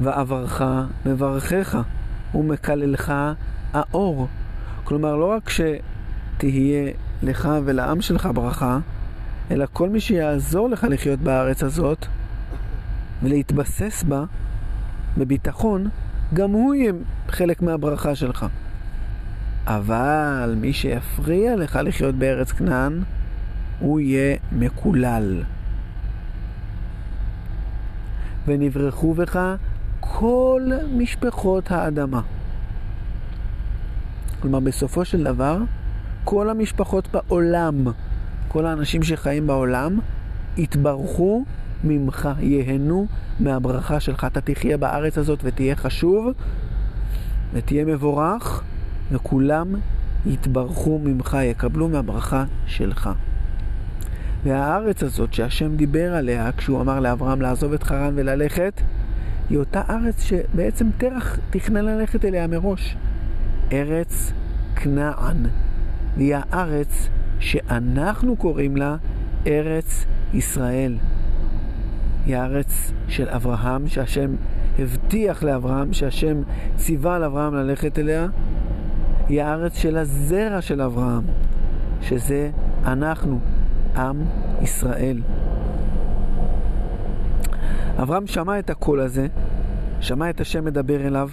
ועברך 0.00 0.62
מברכך 1.06 1.78
ומקללך 2.34 3.12
האור. 3.72 4.28
כלומר, 4.84 5.16
לא 5.16 5.24
רק 5.24 5.50
שתהיה 5.50 6.92
לך 7.22 7.48
ולעם 7.64 8.00
שלך 8.00 8.28
ברכה, 8.34 8.78
אלא 9.50 9.66
כל 9.72 9.88
מי 9.88 10.00
שיעזור 10.00 10.68
לך 10.68 10.86
לחיות 10.90 11.20
בארץ 11.20 11.62
הזאת 11.62 12.06
ולהתבסס 13.22 14.04
בה 14.08 14.24
בביטחון, 15.18 15.88
גם 16.34 16.50
הוא 16.50 16.74
יהיה 16.74 16.92
חלק 17.28 17.62
מהברכה 17.62 18.14
שלך. 18.14 18.46
אבל 19.66 20.54
מי 20.60 20.72
שיפריע 20.72 21.56
לך 21.56 21.78
לחיות 21.84 22.14
בארץ 22.14 22.52
כנען, 22.52 23.02
הוא 23.78 24.00
יהיה 24.00 24.36
מקולל. 24.52 25.42
ונברחו 28.46 29.14
בך 29.14 29.56
כל 30.00 30.70
משפחות 30.96 31.70
האדמה. 31.70 32.20
כלומר, 34.40 34.60
בסופו 34.60 35.04
של 35.04 35.24
דבר, 35.24 35.58
כל 36.24 36.50
המשפחות 36.50 37.08
בעולם, 37.12 37.86
כל 38.48 38.66
האנשים 38.66 39.02
שחיים 39.02 39.46
בעולם, 39.46 39.98
יתברכו 40.56 41.44
ממך, 41.84 42.28
ייהנו 42.40 43.06
מהברכה 43.40 44.00
שלך. 44.00 44.24
אתה 44.24 44.40
תחיה 44.40 44.76
בארץ 44.76 45.18
הזאת 45.18 45.38
ותהיה 45.42 45.76
חשוב, 45.76 46.26
ותהיה 47.52 47.84
מבורך, 47.84 48.62
וכולם 49.12 49.74
יתברכו 50.26 50.98
ממך, 51.04 51.36
יקבלו 51.42 51.88
מהברכה 51.88 52.44
שלך. 52.66 53.10
והארץ 54.44 55.02
הזאת 55.02 55.34
שהשם 55.34 55.76
דיבר 55.76 56.14
עליה 56.14 56.50
כשהוא 56.56 56.80
אמר 56.80 57.00
לאברהם 57.00 57.42
לעזוב 57.42 57.72
את 57.72 57.82
חרן 57.82 58.12
וללכת, 58.16 58.80
היא 59.50 59.58
אותה 59.58 59.82
ארץ 59.90 60.22
שבעצם 60.22 60.86
תרח 60.98 61.38
תכנן 61.50 61.84
ללכת 61.84 62.24
אליה 62.24 62.46
מראש. 62.46 62.96
ארץ 63.72 64.32
כנען. 64.76 65.46
והיא 66.16 66.36
הארץ 66.36 67.08
שאנחנו 67.38 68.36
קוראים 68.36 68.76
לה 68.76 68.96
ארץ 69.46 70.06
ישראל. 70.34 70.96
היא 72.26 72.36
הארץ 72.36 72.92
של 73.08 73.28
אברהם, 73.28 73.88
שהשם 73.88 74.34
הבטיח 74.78 75.42
לאברהם, 75.42 75.92
שהשם 75.92 76.42
ציווה 76.76 77.16
על 77.16 77.24
אברהם 77.24 77.54
ללכת 77.54 77.98
אליה. 77.98 78.26
היא 79.28 79.42
הארץ 79.42 79.76
של 79.76 79.96
הזרע 79.96 80.60
של 80.60 80.82
אברהם, 80.82 81.22
שזה 82.02 82.50
אנחנו, 82.84 83.38
עם 83.96 84.22
ישראל. 84.62 85.20
אברהם 87.98 88.26
שמע 88.26 88.58
את 88.58 88.70
הקול 88.70 89.00
הזה, 89.00 89.26
שמע 90.00 90.30
את 90.30 90.40
השם 90.40 90.64
מדבר 90.64 91.06
אליו, 91.06 91.28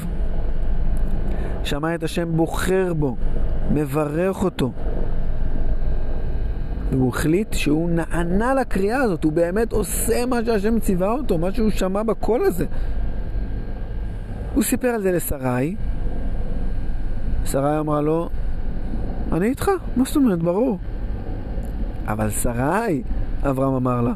שמע 1.63 1.95
את 1.95 2.03
השם 2.03 2.37
בוחר 2.37 2.93
בו, 2.93 3.15
מברך 3.71 4.43
אותו. 4.43 4.71
והוא 6.91 7.09
החליט 7.09 7.53
שהוא 7.53 7.89
נענה 7.89 8.53
לקריאה 8.53 9.01
הזאת, 9.01 9.23
הוא 9.23 9.33
באמת 9.33 9.73
עושה 9.73 10.25
מה 10.25 10.45
שהשם 10.45 10.79
ציווה 10.79 11.11
אותו, 11.11 11.37
מה 11.37 11.51
שהוא 11.51 11.69
שמע 11.69 12.03
בקול 12.03 12.43
הזה. 12.43 12.65
הוא 14.53 14.63
סיפר 14.63 14.87
על 14.87 15.01
זה 15.01 15.11
לשרי, 15.11 15.75
שרי 17.45 17.79
אמרה 17.79 18.01
לו, 18.01 18.29
אני 19.31 19.45
איתך, 19.47 19.71
מה 19.95 20.03
זאת 20.05 20.15
אומרת? 20.15 20.39
ברור. 20.39 20.79
אבל 22.07 22.29
שרי, 22.29 23.01
אברהם 23.43 23.73
אמר 23.73 24.01
לה, 24.01 24.13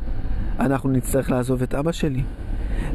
אנחנו 0.62 0.89
נצטרך 0.89 1.32
לעזוב 1.32 1.62
את 1.62 1.74
אבא 1.74 1.91
שלי. 1.91 2.24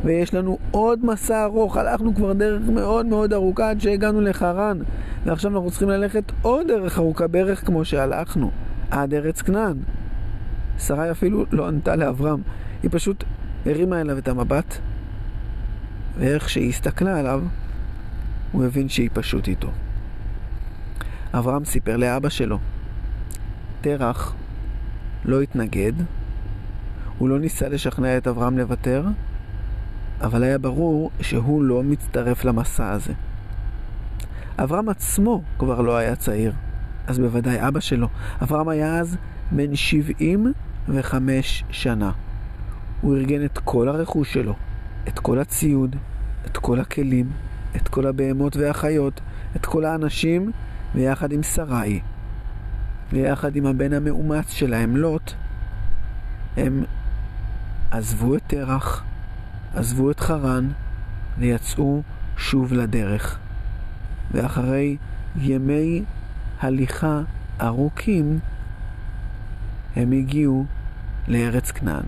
ויש 0.04 0.34
לנו 0.34 0.58
עוד 0.70 1.04
מסע 1.04 1.44
ארוך, 1.44 1.76
הלכנו 1.76 2.14
כבר 2.14 2.32
דרך 2.32 2.68
מאוד 2.68 3.06
מאוד 3.06 3.32
ארוכה 3.32 3.70
עד 3.70 3.80
שהגענו 3.80 4.20
לחרן. 4.20 4.78
ועכשיו 5.24 5.54
אנחנו 5.54 5.70
צריכים 5.70 5.88
ללכת 5.88 6.32
עוד 6.42 6.66
דרך 6.68 6.98
ארוכה 6.98 7.26
בערך 7.26 7.66
כמו 7.66 7.84
שהלכנו, 7.84 8.50
עד 8.90 9.14
ארץ 9.14 9.42
כנען. 9.42 9.76
שרי 10.78 11.10
אפילו 11.10 11.44
לא 11.52 11.68
ענתה 11.68 11.96
לאברהם, 11.96 12.42
היא 12.82 12.90
פשוט 12.92 13.24
הרימה 13.66 14.00
אליו 14.00 14.18
את 14.18 14.28
המבט, 14.28 14.78
ואיך 16.18 16.50
שהיא 16.50 16.68
הסתכלה 16.68 17.18
עליו, 17.18 17.42
הוא 18.52 18.64
הבין 18.64 18.88
שהיא 18.88 19.10
פשוט 19.12 19.48
איתו. 19.48 19.70
אברהם 21.34 21.64
סיפר 21.64 21.96
לאבא 21.96 22.28
שלו, 22.28 22.58
תרח 23.80 24.34
לא 25.24 25.40
התנגד, 25.40 25.92
הוא 27.18 27.28
לא 27.28 27.38
ניסה 27.38 27.68
לשכנע 27.68 28.16
את 28.16 28.26
אברהם 28.26 28.58
לוותר, 28.58 29.04
אבל 30.20 30.42
היה 30.42 30.58
ברור 30.58 31.10
שהוא 31.20 31.62
לא 31.62 31.82
מצטרף 31.82 32.44
למסע 32.44 32.90
הזה. 32.90 33.12
אברהם 34.58 34.88
עצמו 34.88 35.42
כבר 35.58 35.80
לא 35.80 35.96
היה 35.96 36.16
צעיר, 36.16 36.52
אז 37.06 37.18
בוודאי 37.18 37.68
אבא 37.68 37.80
שלו. 37.80 38.08
אברהם 38.42 38.68
היה 38.68 38.98
אז 38.98 39.16
בן 39.52 39.76
75 39.76 41.64
שנה. 41.70 42.12
הוא 43.00 43.16
ארגן 43.16 43.44
את 43.44 43.58
כל 43.58 43.88
הרכוש 43.88 44.32
שלו, 44.32 44.54
את 45.08 45.18
כל 45.18 45.38
הציוד, 45.38 45.96
את 46.46 46.56
כל 46.56 46.80
הכלים, 46.80 47.30
את 47.76 47.88
כל 47.88 48.06
הבהמות 48.06 48.56
והחיות, 48.56 49.20
את 49.56 49.66
כל 49.66 49.84
האנשים, 49.84 50.52
ויחד 50.94 51.32
עם 51.32 51.42
שרי, 51.42 52.00
ויחד 53.12 53.56
עם 53.56 53.66
הבן 53.66 53.92
המאומץ 53.92 54.50
שלהם, 54.50 54.96
לוט, 54.96 55.32
הם 56.56 56.84
עזבו 57.96 58.36
את 58.36 58.42
תרח, 58.46 59.04
עזבו 59.74 60.10
את 60.10 60.20
חרן, 60.20 60.68
ויצאו 61.38 62.02
שוב 62.36 62.72
לדרך. 62.72 63.38
ואחרי 64.32 64.96
ימי 65.36 66.02
הליכה 66.60 67.20
ארוכים, 67.60 68.38
הם 69.96 70.12
הגיעו 70.12 70.64
לארץ 71.28 71.70
כנען. 71.70 72.04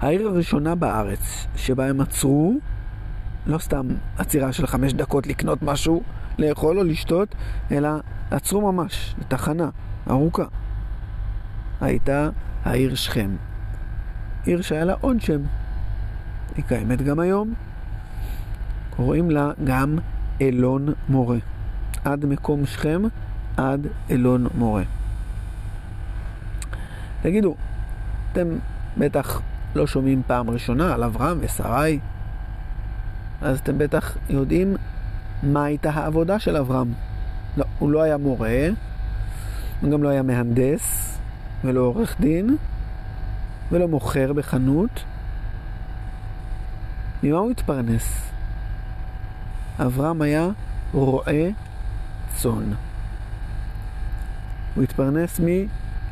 העיר 0.00 0.28
הראשונה 0.28 0.74
בארץ 0.74 1.46
שבה 1.56 1.86
הם 1.88 2.00
עצרו, 2.00 2.54
לא 3.46 3.58
סתם 3.58 3.86
עצירה 4.18 4.52
של 4.52 4.66
חמש 4.66 4.92
דקות 4.92 5.26
לקנות 5.26 5.62
משהו, 5.62 6.02
לאכול 6.38 6.78
או 6.78 6.84
לשתות, 6.84 7.34
אלא 7.70 7.90
עצרו 8.30 8.72
ממש, 8.72 9.14
לתחנה 9.18 9.70
ארוכה. 10.10 10.44
הייתה 11.80 12.30
העיר 12.64 12.94
שכם. 12.94 13.30
עיר 14.44 14.62
שהיה 14.62 14.84
לה 14.84 14.94
עוד 15.00 15.20
שם. 15.20 15.40
היא 16.56 16.64
קיימת 16.64 17.02
גם 17.02 17.20
היום. 17.20 17.54
קוראים 18.96 19.30
לה 19.30 19.50
גם 19.64 19.98
אלון 20.40 20.88
מורה. 21.08 21.38
עד 22.04 22.26
מקום 22.26 22.66
שכם, 22.66 23.02
עד 23.56 23.86
אלון 24.10 24.46
מורה. 24.54 24.82
תגידו, 27.22 27.54
אתם 28.32 28.48
בטח 28.98 29.40
לא 29.74 29.86
שומעים 29.86 30.22
פעם 30.26 30.50
ראשונה 30.50 30.94
על 30.94 31.04
אברהם 31.04 31.38
ושרי, 31.40 31.98
אז 33.42 33.58
אתם 33.58 33.78
בטח 33.78 34.16
יודעים 34.30 34.76
מה 35.42 35.64
הייתה 35.64 35.90
העבודה 35.90 36.38
של 36.38 36.56
אברהם. 36.56 36.92
לא, 37.56 37.64
הוא 37.78 37.90
לא 37.90 38.02
היה 38.02 38.16
מורה, 38.16 38.68
הוא 39.80 39.90
גם 39.90 40.02
לא 40.02 40.08
היה 40.08 40.22
מהנדס, 40.22 41.18
ולא 41.64 41.80
עורך 41.80 42.20
דין, 42.20 42.56
ולא 43.72 43.88
מוכר 43.88 44.32
בחנות. 44.32 45.04
ממה 47.22 47.38
הוא 47.38 47.50
התפרנס? 47.50 48.30
אברהם 49.78 50.22
היה 50.22 50.48
רועה 50.92 51.48
צאן. 52.34 52.72
הוא 54.74 54.84
התפרנס 54.84 55.40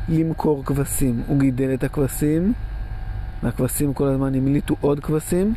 מלמכור 0.09 0.65
כבשים. 0.65 1.23
הוא 1.27 1.39
גידל 1.39 1.73
את 1.73 1.83
הכבשים, 1.83 2.53
והכבשים 3.43 3.93
כל 3.93 4.07
הזמן 4.07 4.35
המליטו 4.35 4.75
עוד 4.81 4.99
כבשים, 4.99 5.53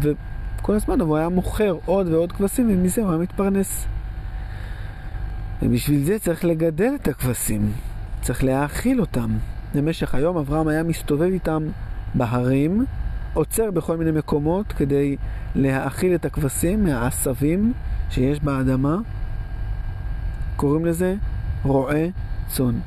וכל 0.00 0.74
הזמן 0.74 1.00
הוא 1.00 1.16
היה 1.16 1.28
מוכר 1.28 1.76
עוד 1.84 2.08
ועוד 2.08 2.32
כבשים, 2.32 2.70
ומזה 2.70 3.02
הוא 3.02 3.10
היה 3.10 3.18
מתפרנס. 3.18 3.86
ובשביל 5.62 6.04
זה 6.04 6.18
צריך 6.18 6.44
לגדל 6.44 6.92
את 6.94 7.08
הכבשים, 7.08 7.72
צריך 8.22 8.44
להאכיל 8.44 9.00
אותם. 9.00 9.30
במשך 9.74 10.14
היום 10.14 10.36
אברהם 10.36 10.68
היה 10.68 10.82
מסתובב 10.82 11.30
איתם 11.32 11.66
בהרים, 12.14 12.84
עוצר 13.34 13.70
בכל 13.70 13.96
מיני 13.96 14.10
מקומות 14.10 14.72
כדי 14.72 15.16
להאכיל 15.54 16.14
את 16.14 16.24
הכבשים 16.24 16.84
מהעשבים 16.84 17.72
שיש 18.10 18.40
באדמה. 18.40 18.96
קוראים 20.56 20.86
לזה 20.86 21.14
רועה 21.62 22.04
צאן. 22.48 22.78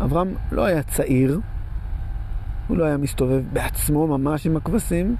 אברהם 0.00 0.34
לא 0.52 0.64
היה 0.64 0.82
צעיר, 0.82 1.40
הוא 2.68 2.76
לא 2.76 2.84
היה 2.84 2.96
מסתובב 2.96 3.42
בעצמו 3.52 4.18
ממש 4.18 4.46
עם 4.46 4.56
הכבשים. 4.56 5.16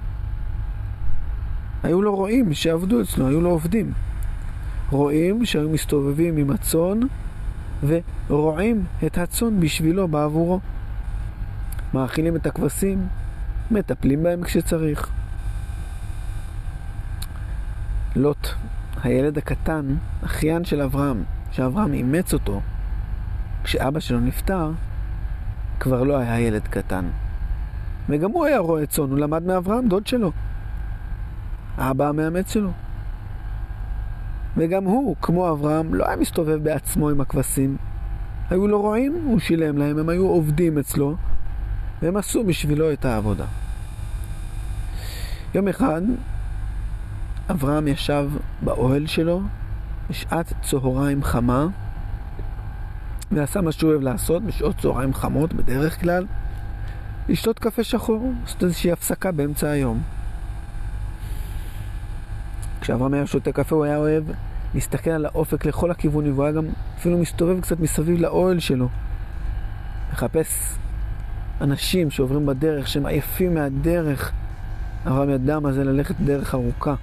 היו 1.83 2.01
לו 2.01 2.15
רועים 2.15 2.53
שעבדו 2.53 3.01
אצלו, 3.01 3.27
היו 3.27 3.41
לו 3.41 3.49
עובדים. 3.49 3.93
רועים 4.89 5.45
שהיו 5.45 5.69
מסתובבים 5.69 6.37
עם 6.37 6.49
הצאן 6.49 6.99
ורועים 8.27 8.85
את 9.05 9.17
הצאן 9.17 9.59
בשבילו, 9.59 10.07
בעבורו. 10.07 10.59
מאכילים 11.93 12.35
את 12.35 12.45
הכבשים, 12.45 13.07
מטפלים 13.71 14.23
בהם 14.23 14.43
כשצריך. 14.43 15.09
לוט, 18.15 18.47
הילד 19.03 19.37
הקטן, 19.37 19.95
אחיין 20.25 20.65
של 20.65 20.81
אברהם, 20.81 21.23
שאברהם 21.51 21.93
אימץ 21.93 22.33
אותו, 22.33 22.61
כשאבא 23.63 23.99
שלו 23.99 24.19
נפטר, 24.19 24.71
כבר 25.79 26.03
לא 26.03 26.17
היה 26.17 26.39
ילד 26.39 26.67
קטן. 26.67 27.05
וגם 28.09 28.31
הוא 28.31 28.45
היה 28.45 28.59
רועה 28.59 28.85
צאן, 28.85 29.09
הוא 29.09 29.19
למד 29.19 29.43
מאברהם, 29.43 29.87
דוד 29.87 30.07
שלו. 30.07 30.31
האבא 31.77 32.09
המאמץ 32.09 32.53
שלו. 32.53 32.69
וגם 34.57 34.83
הוא, 34.83 35.15
כמו 35.21 35.51
אברהם, 35.51 35.93
לא 35.93 36.07
היה 36.07 36.15
מסתובב 36.15 36.63
בעצמו 36.63 37.09
עם 37.09 37.21
הכבשים. 37.21 37.77
היו 38.49 38.67
לו 38.67 38.81
רועים, 38.81 39.13
הוא 39.25 39.39
שילם 39.39 39.77
להם, 39.77 39.99
הם 39.99 40.09
היו 40.09 40.27
עובדים 40.27 40.77
אצלו, 40.77 41.15
והם 42.01 42.17
עשו 42.17 42.43
בשבילו 42.43 42.93
את 42.93 43.05
העבודה. 43.05 43.45
יום 45.55 45.67
אחד 45.67 46.01
אברהם 47.51 47.87
ישב 47.87 48.29
באוהל 48.61 49.07
שלו 49.07 49.41
בשעת 50.09 50.53
צהריים 50.61 51.23
חמה 51.23 51.67
ועשה 53.31 53.61
מה 53.61 53.71
שהוא 53.71 53.91
אוהב 53.91 54.01
לעשות 54.01 54.43
בשעות 54.43 54.77
צהריים 54.77 55.13
חמות 55.13 55.53
בדרך 55.53 56.01
כלל 56.01 56.25
לשתות 57.29 57.59
קפה 57.59 57.83
שחור, 57.83 58.33
לעשות 58.41 58.63
איזושהי 58.63 58.91
הפסקה 58.91 59.31
באמצע 59.31 59.69
היום. 59.69 60.01
כשאברהם 62.83 63.13
היה 63.13 63.27
שותה 63.27 63.51
קפה 63.51 63.75
הוא 63.75 63.85
היה 63.85 63.97
אוהב 63.97 64.23
להסתכל 64.73 65.09
על 65.09 65.25
האופק 65.25 65.65
לכל 65.65 65.91
הכיוונים, 65.91 66.33
והוא 66.33 66.43
היה 66.43 66.53
גם 66.53 66.65
אפילו 66.97 67.17
מסתובב 67.17 67.61
קצת 67.61 67.79
מסביב 67.79 68.21
לאוהל 68.21 68.59
שלו. 68.59 68.87
מחפש 70.13 70.75
אנשים 71.61 72.11
שעוברים 72.11 72.45
בדרך, 72.45 72.87
שהם 72.87 73.05
עייפים 73.05 73.53
מהדרך. 73.53 74.31
אברהם 75.07 75.29
ידע 75.29 75.59
מה 75.59 75.71
זה 75.71 75.83
ללכת 75.83 76.15
דרך 76.19 76.55
ארוכה. 76.55 76.95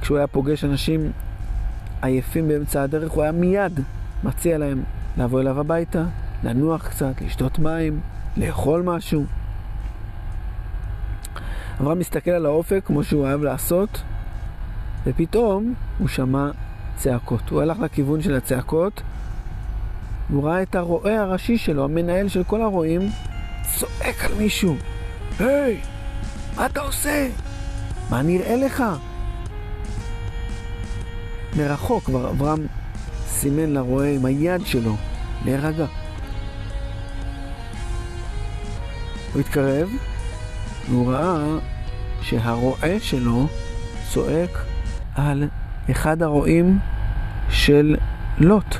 כשהוא 0.00 0.18
היה 0.18 0.26
פוגש 0.26 0.64
אנשים 0.64 1.12
עייפים 2.02 2.48
באמצע 2.48 2.82
הדרך, 2.82 3.12
הוא 3.12 3.22
היה 3.22 3.32
מיד 3.32 3.80
מציע 4.24 4.58
להם 4.58 4.82
לבוא 5.16 5.40
אליו 5.40 5.60
הביתה, 5.60 6.04
לנוח 6.42 6.88
קצת, 6.88 7.20
לשתות 7.20 7.58
מים, 7.58 8.00
לאכול 8.36 8.82
משהו. 8.82 9.24
אברהם 11.80 11.98
מסתכל 11.98 12.30
על 12.30 12.46
האופק 12.46 12.80
כמו 12.84 13.04
שהוא 13.04 13.22
אוהב 13.22 13.42
לעשות, 13.42 14.02
ופתאום 15.06 15.74
הוא 15.98 16.08
שמע 16.08 16.50
צעקות. 16.96 17.48
הוא 17.50 17.62
הלך 17.62 17.78
לכיוון 17.78 18.22
של 18.22 18.34
הצעקות, 18.34 19.02
והוא 20.30 20.44
ראה 20.44 20.62
את 20.62 20.74
הרועה 20.74 21.20
הראשי 21.20 21.58
שלו, 21.58 21.84
המנהל 21.84 22.28
של 22.28 22.44
כל 22.44 22.62
הרועים, 22.62 23.00
צועק 23.78 24.24
על 24.24 24.34
מישהו. 24.38 24.76
היי, 25.38 25.80
hey, 25.82 26.56
מה 26.56 26.66
אתה 26.66 26.80
עושה? 26.80 27.28
מה 28.10 28.22
נראה 28.22 28.56
לך? 28.56 28.84
מרחוק 31.56 32.04
כבר 32.04 32.30
אברהם 32.30 32.66
סימן 33.26 33.72
לרועה 33.72 34.10
עם 34.10 34.24
היד 34.24 34.66
שלו 34.66 34.96
להירגע. 35.44 35.86
הוא 39.32 39.40
התקרב, 39.40 39.88
והוא 40.90 41.12
ראה 41.12 41.58
שהרועה 42.22 43.00
שלו 43.00 43.46
צועק 44.10 44.64
על 45.14 45.44
אחד 45.90 46.22
הרועים 46.22 46.78
של 47.48 47.96
לוט. 48.38 48.76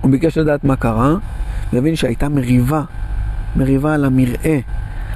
הוא 0.00 0.10
ביקש 0.10 0.38
לדעת 0.38 0.64
מה 0.64 0.76
קרה, 0.76 1.14
והבין 1.72 1.96
שהייתה 1.96 2.28
מריבה, 2.28 2.82
מריבה 3.56 3.94
על 3.94 4.04
המרעה. 4.04 4.58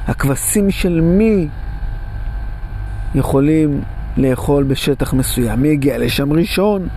הכבשים 0.07 0.70
של 0.70 1.01
מי 1.01 1.49
יכולים 3.14 3.81
לאכול 4.16 4.64
בשטח 4.64 5.14
מסוים? 5.14 5.62
מי 5.62 5.73
הגיע 5.73 5.99
לשם 5.99 6.33
ראשון? 6.33 6.88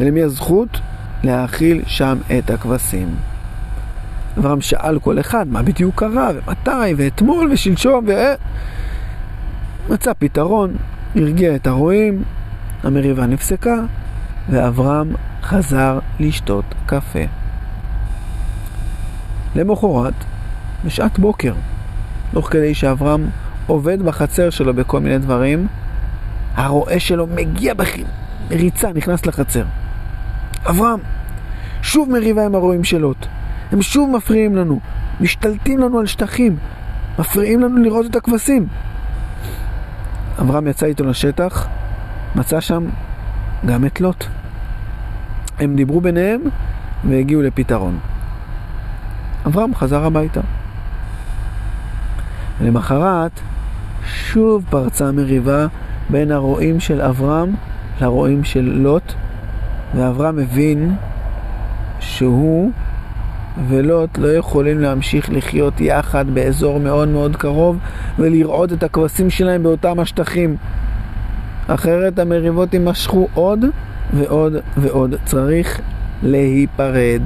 ולמי 0.00 0.22
הזכות? 0.22 0.80
להאכיל 1.24 1.82
שם 1.86 2.18
את 2.38 2.50
הכבשים. 2.50 3.08
אברהם 4.38 4.60
שאל 4.60 4.98
כל 4.98 5.20
אחד 5.20 5.48
מה 5.48 5.62
בדיוק 5.62 5.94
קרה, 6.00 6.30
ומתי, 6.34 6.94
ואתמול, 6.96 7.52
ושלשום, 7.52 8.04
ו... 8.08 8.12
מצא 9.88 10.12
פתרון, 10.18 10.76
הרגיע 11.16 11.54
את 11.54 11.66
הרועים, 11.66 12.22
המריבה 12.82 13.26
נפסקה, 13.26 13.76
ואברהם 14.48 15.12
חזר 15.42 15.98
לשתות 16.20 16.64
קפה. 16.86 17.24
למחרת, 19.54 20.14
בשעת 20.84 21.18
בוקר, 21.18 21.54
תוך 22.32 22.50
כדי 22.50 22.74
שאברהם 22.74 23.30
עובד 23.66 24.02
בחצר 24.02 24.50
שלו 24.50 24.74
בכל 24.74 25.00
מיני 25.00 25.18
דברים, 25.18 25.66
הרועה 26.54 27.00
שלו 27.00 27.26
מגיע 27.26 27.74
בריצה, 28.48 28.92
נכנס 28.92 29.26
לחצר. 29.26 29.64
אברהם, 30.70 31.00
שוב 31.82 32.10
מריבה 32.10 32.44
עם 32.44 32.54
הרועים 32.54 32.84
של 32.84 32.98
לוט. 32.98 33.26
הם 33.72 33.82
שוב 33.82 34.10
מפריעים 34.16 34.56
לנו, 34.56 34.80
משתלטים 35.20 35.78
לנו 35.78 35.98
על 35.98 36.06
שטחים, 36.06 36.56
מפריעים 37.18 37.60
לנו 37.60 37.82
לראות 37.82 38.06
את 38.06 38.16
הכבשים. 38.16 38.66
אברהם 40.40 40.66
יצא 40.66 40.86
איתו 40.86 41.04
לשטח, 41.04 41.68
מצא 42.34 42.60
שם 42.60 42.88
גם 43.66 43.84
את 43.84 44.00
לוט. 44.00 44.24
הם 45.58 45.76
דיברו 45.76 46.00
ביניהם 46.00 46.40
והגיעו 47.04 47.42
לפתרון. 47.42 47.98
אברהם 49.46 49.74
חזר 49.74 50.04
הביתה. 50.04 50.40
למחרת 52.60 53.40
שוב 54.06 54.64
פרצה 54.70 55.12
מריבה 55.12 55.66
בין 56.10 56.32
הרועים 56.32 56.80
של 56.80 57.00
אברהם 57.00 57.54
לרועים 58.00 58.44
של 58.44 58.72
לוט, 58.74 59.12
ואברהם 59.94 60.38
הבין 60.38 60.96
שהוא 62.00 62.72
ולוט 63.68 64.18
לא 64.18 64.28
יכולים 64.28 64.80
להמשיך 64.80 65.30
לחיות 65.30 65.80
יחד 65.80 66.30
באזור 66.34 66.80
מאוד 66.80 67.08
מאוד 67.08 67.36
קרוב 67.36 67.78
ולראות 68.18 68.72
את 68.72 68.82
הכבשים 68.82 69.30
שלהם 69.30 69.62
באותם 69.62 70.00
השטחים. 70.00 70.56
אחרת 71.66 72.18
המריבות 72.18 72.74
יימשכו 72.74 73.28
עוד 73.34 73.64
ועוד 74.14 74.52
ועוד. 74.76 75.14
צריך 75.24 75.80
להיפרד. 76.22 77.22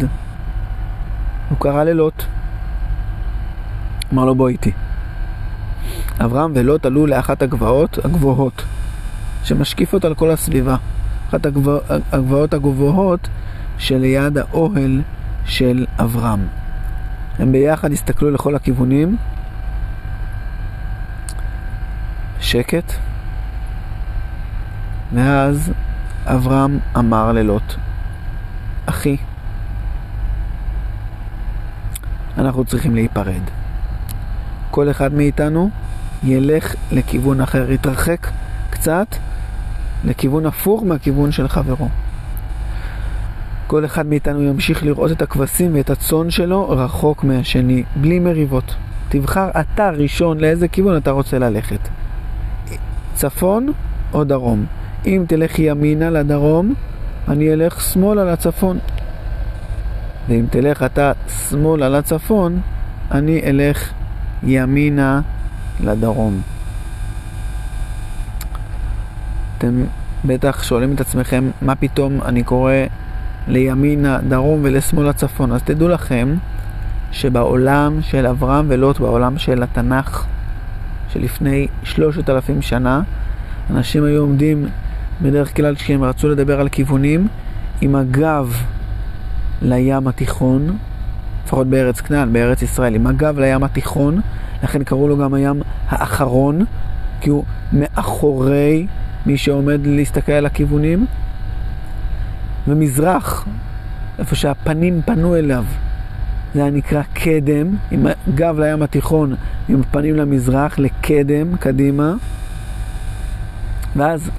הוא 1.48 1.58
קרא 1.58 1.84
ללוט. 1.84 2.22
אמר 4.12 4.24
לו 4.24 4.34
בוא 4.34 4.48
איתי. 4.48 4.72
אברהם 6.24 6.52
ולוט 6.54 6.86
עלו 6.86 7.06
לאחת 7.06 7.42
הגבעות 7.42 7.98
הגבוהות 8.04 8.62
שמשקיפות 9.44 10.04
על 10.04 10.14
כל 10.14 10.30
הסביבה. 10.30 10.76
אחת 11.28 11.46
הגבעות 12.12 12.54
הגבוהות 12.54 13.28
שליד 13.78 14.38
האוהל 14.38 15.00
של 15.50 15.86
אברהם. 15.98 16.46
הם 17.38 17.52
ביחד 17.52 17.92
הסתכלו 17.92 18.30
לכל 18.30 18.54
הכיוונים. 18.54 19.16
שקט. 22.40 22.92
ואז 25.14 25.72
אברהם 26.26 26.78
אמר 26.98 27.32
ללוט, 27.32 27.74
אחי, 28.86 29.16
אנחנו 32.38 32.64
צריכים 32.64 32.94
להיפרד. 32.94 33.42
כל 34.70 34.90
אחד 34.90 35.14
מאיתנו 35.14 35.70
ילך 36.24 36.74
לכיוון 36.92 37.40
אחר, 37.40 37.70
יתרחק 37.70 38.26
קצת 38.70 39.06
לכיוון 40.04 40.46
הפוך 40.46 40.82
מהכיוון 40.82 41.32
של 41.32 41.48
חברו. 41.48 41.88
כל 43.70 43.84
אחד 43.84 44.06
מאיתנו 44.06 44.42
ימשיך 44.42 44.84
לראות 44.84 45.12
את 45.12 45.22
הכבשים 45.22 45.74
ואת 45.74 45.90
הצאן 45.90 46.30
שלו 46.30 46.70
רחוק 46.70 47.24
מהשני, 47.24 47.82
בלי 47.96 48.18
מריבות. 48.18 48.74
תבחר 49.08 49.50
אתה 49.60 49.90
ראשון 49.90 50.40
לאיזה 50.40 50.68
כיוון 50.68 50.96
אתה 50.96 51.10
רוצה 51.10 51.38
ללכת. 51.38 51.88
צפון 53.14 53.72
או 54.12 54.24
דרום. 54.24 54.66
אם 55.06 55.24
תלך 55.28 55.58
ימינה 55.58 56.10
לדרום, 56.10 56.74
אני 57.28 57.52
אלך 57.52 57.80
שמאלה 57.80 58.24
לצפון. 58.24 58.78
ואם 60.28 60.44
תלך 60.50 60.82
אתה 60.82 61.12
שמאלה 61.50 61.88
לצפון, 61.88 62.60
אני 63.10 63.40
אלך 63.44 63.92
ימינה 64.42 65.20
לדרום. 65.80 66.40
אתם 69.58 69.84
בטח 70.24 70.62
שואלים 70.62 70.94
את 70.94 71.00
עצמכם, 71.00 71.50
מה 71.62 71.74
פתאום 71.74 72.22
אני 72.22 72.42
קורא 72.42 72.72
לימין 73.48 74.06
הדרום 74.06 74.60
ולשמאל 74.62 75.08
הצפון. 75.08 75.52
אז 75.52 75.62
תדעו 75.62 75.88
לכם 75.88 76.34
שבעולם 77.12 77.98
של 78.02 78.26
אברהם 78.26 78.66
ולוט, 78.68 78.98
בעולם 78.98 79.38
של 79.38 79.62
התנ"ך 79.62 80.26
שלפני 81.08 81.66
שלושת 81.82 82.30
אלפים 82.30 82.62
שנה, 82.62 83.02
אנשים 83.70 84.04
היו 84.04 84.20
עומדים 84.20 84.66
בדרך 85.22 85.56
כלל 85.56 85.74
כשהם 85.74 86.04
רצו 86.04 86.28
לדבר 86.28 86.60
על 86.60 86.68
כיוונים 86.68 87.28
עם 87.80 87.94
הגב 87.94 88.62
לים 89.62 90.08
התיכון, 90.08 90.76
לפחות 91.44 91.66
בארץ 91.66 92.00
כנען, 92.00 92.32
בארץ 92.32 92.62
ישראל, 92.62 92.94
עם 92.94 93.06
הגב 93.06 93.38
לים 93.38 93.62
התיכון, 93.62 94.20
לכן 94.62 94.84
קראו 94.84 95.08
לו 95.08 95.18
גם 95.18 95.34
הים 95.34 95.62
האחרון, 95.88 96.64
כי 97.20 97.30
הוא 97.30 97.44
מאחורי 97.72 98.86
מי 99.26 99.36
שעומד 99.36 99.80
להסתכל 99.86 100.32
על 100.32 100.46
הכיוונים. 100.46 101.06
ומזרח, 102.70 103.46
איפה 104.18 104.34
שהפנים 104.34 105.00
פנו 105.04 105.36
אליו, 105.36 105.64
זה 106.54 106.62
היה 106.62 106.70
נקרא 106.70 107.02
קדם, 107.12 107.76
עם 107.90 108.06
גב 108.34 108.58
לים 108.58 108.82
התיכון, 108.82 109.34
עם 109.68 109.82
פנים 109.82 110.16
למזרח, 110.16 110.78
לקדם, 110.78 111.56
קדימה. 111.56 112.14
ואז 113.96 114.30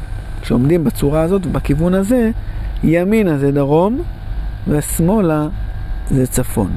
כשעומדים 0.41 0.83
בצורה 0.83 1.21
הזאת, 1.21 1.45
בכיוון 1.45 1.93
הזה, 1.93 2.31
ימינה 2.83 3.37
זה 3.37 3.51
דרום, 3.51 4.01
ושמאלה 4.67 5.47
זה 6.09 6.27
צפון. 6.27 6.71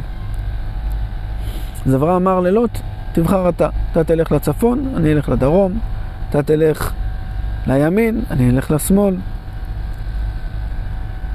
אז 1.86 1.94
אברהם 1.94 2.28
אמר 2.28 2.40
ללוט, 2.40 2.78
תבחר 3.12 3.48
אתה, 3.48 3.68
אתה 3.92 4.04
תלך 4.04 4.32
לצפון, 4.32 4.92
אני 4.96 5.12
אלך 5.12 5.28
לדרום, 5.28 5.78
אתה 6.30 6.42
תלך 6.42 6.92
לימין, 7.66 8.22
אני 8.30 8.50
אלך 8.50 8.70
לשמאל. 8.70 9.16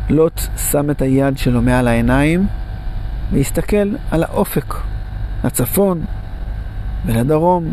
לוט 0.09 0.41
שם 0.71 0.89
את 0.89 1.01
היד 1.01 1.37
שלו 1.37 1.61
מעל 1.61 1.87
העיניים 1.87 2.47
והסתכל 3.31 3.95
על 4.11 4.23
האופק. 4.23 4.75
לצפון 5.43 6.05
ולדרום. 7.05 7.71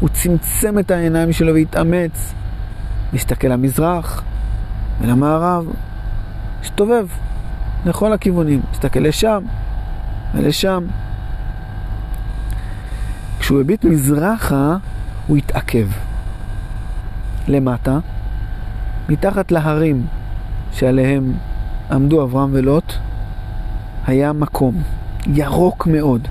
הוא 0.00 0.08
צמצם 0.08 0.78
את 0.78 0.90
העיניים 0.90 1.32
שלו 1.32 1.54
והתאמץ. 1.54 2.34
מסתכל 3.12 3.48
למזרח 3.48 4.22
ולמערב. 5.00 5.66
הסתובב 6.62 7.06
לכל 7.86 8.12
הכיוונים. 8.12 8.60
מסתכל 8.72 9.00
לשם 9.00 9.44
ולשם. 10.34 10.84
כשהוא 13.40 13.60
הביט 13.60 13.84
מזרחה, 13.84 14.76
הוא 15.26 15.36
התעכב. 15.36 15.88
למטה, 17.48 17.98
מתחת 19.08 19.52
להרים 19.52 20.06
שעליהם 20.72 21.32
עמדו 21.92 22.24
אברהם 22.24 22.50
ולוט, 22.52 22.92
היה 24.06 24.32
מקום 24.32 24.82
ירוק 25.26 25.86
מאוד, 25.86 26.28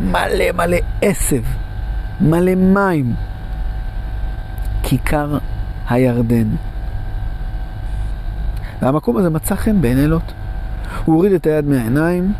מלא 0.00 0.52
מלא 0.54 0.76
עשב, 1.02 1.42
מלא 2.20 2.54
מים, 2.54 3.14
כיכר 4.82 5.38
הירדן. 5.88 6.48
והמקום 8.82 9.16
הזה 9.16 9.30
מצא 9.30 9.54
חן 9.54 9.80
בעיני 9.80 10.06
לוט. 10.06 10.32
הוא 11.04 11.14
הוריד 11.14 11.32
את 11.32 11.46
היד 11.46 11.64
מהעיניים, 11.64 12.32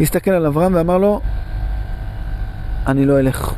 הסתכל 0.00 0.30
על 0.30 0.46
אברהם 0.46 0.74
ואמר 0.74 0.98
לו, 0.98 1.20
אני 2.86 3.06
לא 3.06 3.18
אלך 3.18 3.54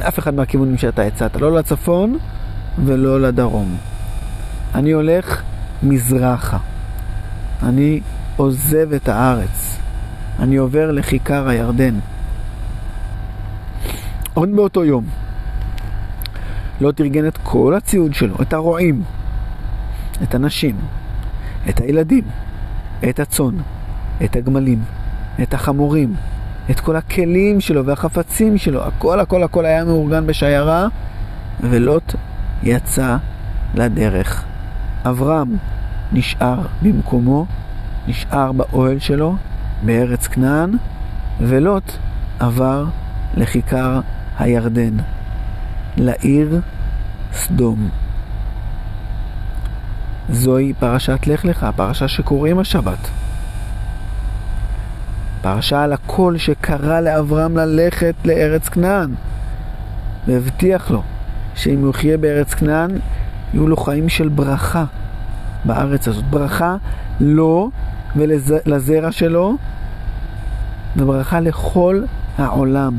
לאף 0.00 0.18
אחד 0.18 0.34
מהכיוונים 0.34 0.78
שאתה 0.78 1.02
הצעת, 1.02 1.36
לא 1.36 1.52
לצפון 1.52 2.18
ולא 2.84 3.20
לדרום. 3.20 3.76
אני 4.74 4.92
הולך 4.92 5.42
מזרחה. 5.82 6.58
אני 7.64 8.00
עוזב 8.36 8.92
את 8.92 9.08
הארץ. 9.08 9.78
אני 10.38 10.56
עובר 10.56 10.90
לכיכר 10.90 11.48
הירדן. 11.48 11.94
עוד 14.34 14.48
באותו 14.56 14.84
יום, 14.84 15.04
לא 16.80 16.92
תרגן 16.92 17.26
את 17.26 17.38
כל 17.42 17.74
הציוד 17.74 18.14
שלו, 18.14 18.34
את 18.42 18.52
הרועים, 18.52 19.02
את 20.22 20.34
הנשים, 20.34 20.76
את 21.68 21.80
הילדים, 21.80 22.24
את 23.08 23.20
הצאן, 23.20 23.54
את 24.24 24.36
הגמלים, 24.36 24.82
את 25.42 25.54
החמורים, 25.54 26.14
את 26.70 26.80
כל 26.80 26.96
הכלים 26.96 27.60
שלו 27.60 27.86
והחפצים 27.86 28.58
שלו, 28.58 28.84
הכל 28.84 29.20
הכל 29.20 29.42
הכל 29.42 29.66
היה 29.66 29.84
מאורגן 29.84 30.26
בשיירה, 30.26 30.86
ולוט 31.60 32.14
יצא 32.62 33.16
לדרך. 33.74 34.44
אברהם 35.04 35.56
נשאר 36.12 36.58
במקומו, 36.82 37.46
נשאר 38.08 38.52
באוהל 38.52 38.98
שלו, 38.98 39.36
בארץ 39.82 40.26
כנען, 40.26 40.72
ולוט 41.40 41.92
עבר 42.38 42.84
לכיכר 43.34 44.00
הירדן, 44.38 44.96
לעיר 45.96 46.60
סדום. 47.32 47.88
זוהי 50.30 50.72
פרשת 50.78 51.26
לך 51.26 51.44
לך, 51.44 51.62
הפרשה 51.62 52.08
שקוראים 52.08 52.58
השבת. 52.58 53.10
פרשה 55.42 55.82
על 55.82 55.92
הקול 55.92 56.38
שקרא 56.38 57.00
לאברהם 57.00 57.56
ללכת 57.56 58.14
לארץ 58.24 58.68
כנען, 58.68 59.14
והבטיח 60.26 60.90
לו 60.90 61.02
שאם 61.54 61.80
הוא 61.80 61.90
יחיה 61.90 62.16
בארץ 62.16 62.54
כנען, 62.54 62.90
יהיו 63.54 63.68
לו 63.68 63.76
חיים 63.76 64.08
של 64.08 64.28
ברכה 64.28 64.84
בארץ 65.64 66.08
הזאת. 66.08 66.24
ברכה 66.24 66.76
לו 67.20 67.70
ולזרע 68.16 69.12
שלו, 69.12 69.56
וברכה 70.96 71.40
לכל 71.40 72.02
העולם 72.38 72.98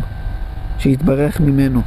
שיתברך 0.80 1.41
ממנו. 1.41 1.82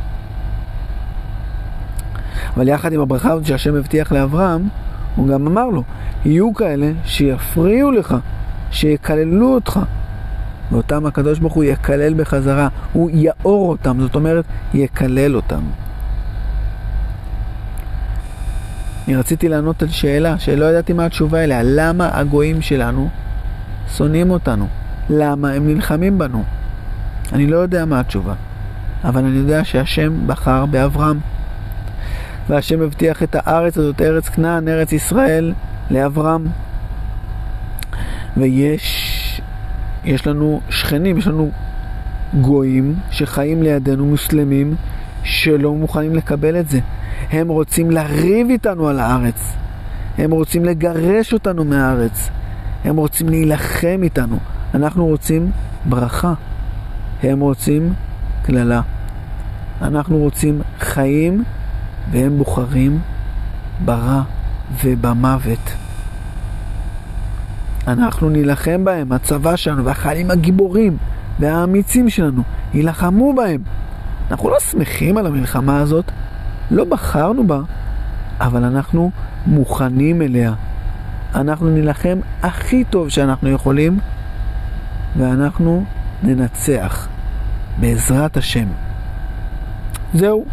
אבל 2.57 2.69
יחד 2.69 2.93
עם 2.93 3.01
הברכה 3.01 3.31
הזאת 3.33 3.47
שהשם 3.47 3.75
הבטיח 3.75 4.12
לאברהם, 4.12 4.69
הוא 5.17 5.29
גם 5.29 5.47
אמר 5.47 5.67
לו, 5.67 5.83
יהיו 6.25 6.55
כאלה 6.55 6.91
שיפריעו 7.05 7.91
לך, 7.91 8.17
שיקללו 8.71 9.55
אותך. 9.55 9.81
ואותם 10.73 11.07
הקדוש 11.07 11.38
ברוך 11.38 11.55
הוא 11.55 11.64
יקלל 11.64 12.14
בחזרה, 12.14 12.69
הוא 12.93 13.11
יאור 13.12 13.69
אותם, 13.71 13.97
זאת 14.01 14.14
אומרת, 14.14 14.45
יקלל 14.75 15.37
אותם. 15.37 15.61
אני 19.09 19.16
רציתי 19.16 19.49
לענות 19.49 19.83
על 19.83 19.88
שאלה 19.88 20.38
שלא 20.38 20.64
ידעתי 20.64 20.92
מה 20.92 21.05
התשובה 21.05 21.44
אליה. 21.44 21.61
למה 21.64 22.11
הגויים 22.12 22.62
שלנו 22.62 23.09
שונאים 23.97 24.31
אותנו? 24.31 24.66
למה 25.11 25.53
הם 25.53 25.66
נלחמים 25.66 26.18
בנו? 26.18 26.44
אני 27.33 27.47
לא 27.47 27.57
יודע 27.57 27.85
מה 27.85 28.01
התשובה, 28.01 28.35
אבל 29.05 29.25
אני 29.25 29.37
יודע 29.37 29.64
שהשם 29.64 30.27
בחר 30.27 30.66
באברהם. 30.66 31.18
והשם 32.49 32.83
הבטיח 32.83 33.23
את 33.23 33.37
הארץ 33.38 33.79
הזאת, 33.79 34.01
ארץ 34.01 34.29
כנען, 34.29 34.68
ארץ 34.68 34.92
ישראל, 34.92 35.53
לאברהם. 35.90 36.47
ויש 38.37 39.40
יש 40.05 40.27
לנו 40.27 40.61
שכנים, 40.71 41.18
יש 41.18 41.27
לנו 41.27 41.51
גויים 42.40 42.94
שחיים 43.11 43.62
לידינו, 43.62 44.07
מוסלמים, 44.07 44.75
שלא 45.23 45.75
מוכנים 45.75 46.14
לקבל 46.14 46.61
את 46.61 46.68
זה. 46.68 46.81
הם 47.31 47.49
רוצים 47.49 47.91
לריב 47.91 48.51
איתנו 48.51 48.88
על 48.88 49.01
הארץ. 49.01 49.57
הם 50.19 50.31
רוצים 50.31 50.64
לגרש 50.64 51.33
אותנו 51.33 51.64
מהארץ. 51.64 52.31
הם 52.85 52.97
רוצים 52.97 53.29
להילחם 53.29 54.01
איתנו. 54.03 54.38
אנחנו 54.75 55.07
רוצים 55.07 55.51
ברכה. 55.85 56.35
הם 57.23 57.41
רוצים 57.41 57.93
קללה. 58.43 58.81
אנחנו 59.83 60.19
רוצים 60.19 60.61
חיים, 60.79 61.45
והם 62.11 62.38
בוחרים 62.38 62.99
ברע 63.85 64.23
ובמוות. 64.85 65.73
אנחנו 67.88 68.29
נילחם 68.31 68.85
בהם, 68.85 69.12
הצבא 69.12 69.57
שלנו 69.57 69.85
והחיילים 69.85 70.31
הגיבורים 70.31 70.97
והאמיצים 71.41 72.11
שלנו 72.11 72.43
יילחמו 72.75 73.35
בהם. 73.35 73.61
אנחנו 74.31 74.51
לא 74.51 74.61
שמחים 74.61 75.17
על 75.17 75.27
המלחמה 75.27 75.81
הזאת, 75.81 76.05
לא 76.71 76.85
בחרנו 76.85 77.47
בה, 77.47 77.61
אבל 78.41 78.65
אנחנו 78.65 79.11
מוכנים 79.47 80.23
אליה. 80.23 80.53
אנחנו 81.35 81.71
נילחם 81.71 82.19
הכי 82.43 82.85
טוב 82.85 83.09
שאנחנו 83.09 83.49
יכולים, 83.49 83.99
ואנחנו 85.17 85.85
ננצח, 86.23 87.09
בעזרת 87.81 88.37
השם. 88.37 88.67
זהו, 90.15 90.45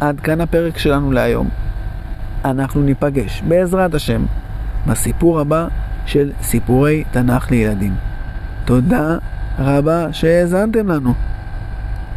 עד 0.00 0.20
כאן 0.20 0.40
הפרק 0.40 0.78
שלנו 0.78 1.12
להיום. 1.12 1.48
אנחנו 2.44 2.82
ניפגש, 2.82 3.42
בעזרת 3.48 3.94
השם, 3.94 4.24
בסיפור 4.86 5.40
הבא 5.40 5.68
של 6.06 6.32
סיפורי 6.42 7.04
תנ"ך 7.10 7.50
לילדים. 7.50 7.94
תודה 8.64 9.16
רבה 9.58 10.12
שהאזנתם 10.12 10.88
לנו. 10.88 11.14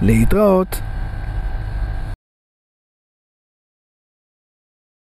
להתראות. 0.01 0.81